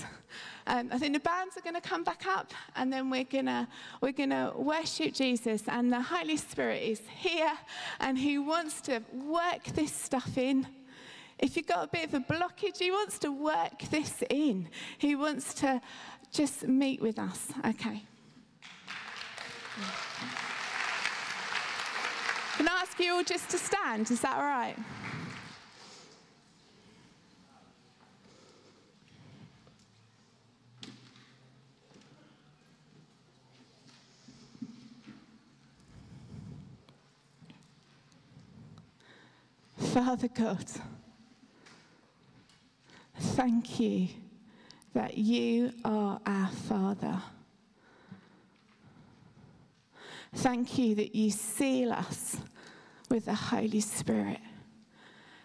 Um, 0.67 0.89
I 0.91 0.97
think 0.97 1.13
the 1.13 1.21
bands 1.21 1.55
are 1.55 1.61
going 1.61 1.75
to 1.75 1.81
come 1.81 2.03
back 2.03 2.25
up 2.27 2.53
and 2.75 2.91
then 2.91 3.09
we're 3.09 3.23
going 3.23 3.67
we're 4.01 4.11
going 4.11 4.31
to 4.31 4.51
worship 4.53 5.13
Jesus 5.13 5.63
and 5.69 5.89
the 5.93 6.01
Holy 6.01 6.35
Spirit 6.35 6.83
is 6.83 7.01
here 7.19 7.53
and 8.01 8.17
he 8.17 8.37
wants 8.37 8.81
to 8.81 9.01
work 9.13 9.63
this 9.75 9.93
stuff 9.93 10.37
in. 10.37 10.67
If 11.39 11.55
you've 11.55 11.67
got 11.67 11.85
a 11.85 11.87
bit 11.87 12.03
of 12.03 12.13
a 12.15 12.19
blockage, 12.19 12.79
he 12.79 12.91
wants 12.91 13.17
to 13.19 13.31
work 13.31 13.83
this 13.91 14.23
in. 14.29 14.67
He 14.97 15.15
wants 15.15 15.53
to 15.55 15.79
just 16.33 16.67
meet 16.67 17.01
with 17.01 17.17
us. 17.17 17.47
Okay. 17.65 18.03
Can 22.57 22.67
I 22.67 22.81
ask 22.81 22.99
you 22.99 23.13
all 23.13 23.23
just 23.23 23.49
to 23.51 23.57
stand? 23.57 24.11
Is 24.11 24.19
that 24.19 24.35
all 24.35 24.43
right? 24.43 24.75
Father 39.93 40.27
God, 40.27 40.65
thank 43.15 43.79
you 43.79 44.07
that 44.95 45.19
you 45.19 45.71
are 45.85 46.19
our 46.25 46.47
Father. 46.47 47.21
Thank 50.33 50.79
you 50.79 50.95
that 50.95 51.13
you 51.13 51.29
seal 51.29 51.93
us 51.93 52.37
with 53.11 53.25
the 53.25 53.35
Holy 53.35 53.81
Spirit. 53.81 54.39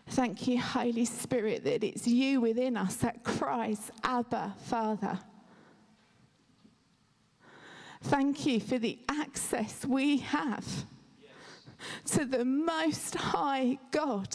Thank 0.07 0.49
you, 0.49 0.59
Holy 0.59 1.05
Spirit, 1.05 1.65
that 1.65 1.85
it's 1.85 2.07
you 2.07 2.41
within 2.41 2.79
us 2.79 2.97
that 2.97 3.23
cries, 3.25 3.91
Abba, 4.03 4.55
Father. 4.65 5.19
Thank 8.01 8.47
you 8.47 8.61
for 8.61 8.79
the 8.79 8.99
access 9.11 9.85
we 9.85 10.17
have 10.17 10.87
to 12.07 12.25
the 12.25 12.45
Most 12.45 13.15
High 13.15 13.79
God. 13.91 14.35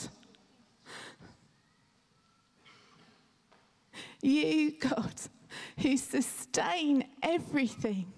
You, 4.21 4.71
God, 4.79 5.13
who 5.79 5.97
sustain 5.97 7.05
everything. 7.21 8.11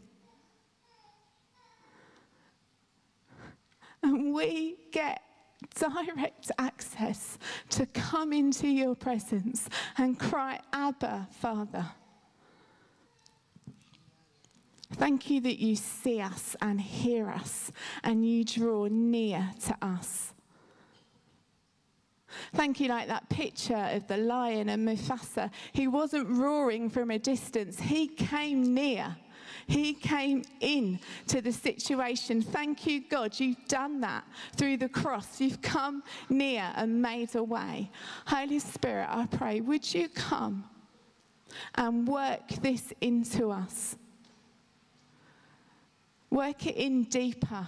And 4.03 4.33
we 4.33 4.77
get 4.91 5.21
direct 5.73 6.51
access 6.59 7.39
to 7.69 7.87
come 7.87 8.33
into 8.33 8.67
your 8.67 8.95
presence 8.95 9.67
and 9.97 10.19
cry, 10.19 10.59
Abba, 10.73 11.27
Father. 11.31 11.85
Thank 14.95 15.29
you 15.29 15.41
that 15.41 15.59
you 15.59 15.75
see 15.75 16.21
us 16.21 16.55
and 16.61 16.79
hear 16.79 17.29
us 17.29 17.71
and 18.03 18.25
you 18.25 18.45
draw 18.45 18.87
near 18.89 19.51
to 19.65 19.77
us. 19.81 20.33
Thank 22.53 22.79
you, 22.79 22.87
like 22.87 23.07
that 23.07 23.29
picture 23.29 23.89
of 23.91 24.07
the 24.07 24.17
lion 24.17 24.69
and 24.69 24.87
Mufasa. 24.87 25.51
He 25.73 25.87
wasn't 25.87 26.29
roaring 26.29 26.89
from 26.89 27.11
a 27.11 27.19
distance, 27.19 27.79
he 27.79 28.07
came 28.07 28.73
near. 28.73 29.15
He 29.67 29.93
came 29.93 30.43
in 30.59 30.99
to 31.27 31.41
the 31.41 31.51
situation. 31.51 32.41
Thank 32.41 32.85
you, 32.85 33.03
God. 33.09 33.39
You've 33.39 33.65
done 33.67 33.99
that 34.01 34.23
through 34.55 34.77
the 34.77 34.89
cross. 34.89 35.41
You've 35.41 35.61
come 35.61 36.03
near 36.29 36.71
and 36.75 37.01
made 37.01 37.35
a 37.35 37.43
way. 37.43 37.89
Holy 38.27 38.59
Spirit, 38.59 39.07
I 39.09 39.25
pray, 39.25 39.61
would 39.61 39.91
you 39.91 40.09
come 40.09 40.65
and 41.75 42.07
work 42.07 42.47
this 42.61 42.93
into 43.01 43.49
us? 43.49 43.95
Work 46.35 46.67
it 46.67 46.75
in 46.75 47.03
deeper. 47.05 47.65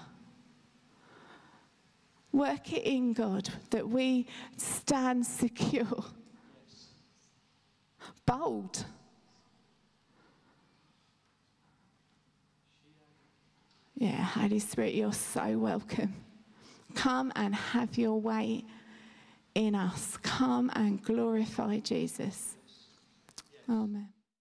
Work 2.33 2.73
it 2.73 2.83
in, 2.83 3.13
God, 3.13 3.47
that 3.69 3.87
we 3.87 4.27
stand 4.57 5.25
secure, 5.25 6.03
bold. 8.25 8.83
Yeah, 13.95 14.21
Holy 14.21 14.59
Spirit, 14.59 14.95
you're 14.95 15.13
so 15.13 15.57
welcome. 15.57 16.13
Come 16.93 17.31
and 17.37 17.55
have 17.55 17.97
your 17.97 18.19
way 18.19 18.65
in 19.55 19.75
us. 19.75 20.17
Come 20.23 20.69
and 20.75 21.01
glorify 21.01 21.79
Jesus. 21.79 22.57
Amen. 23.69 24.09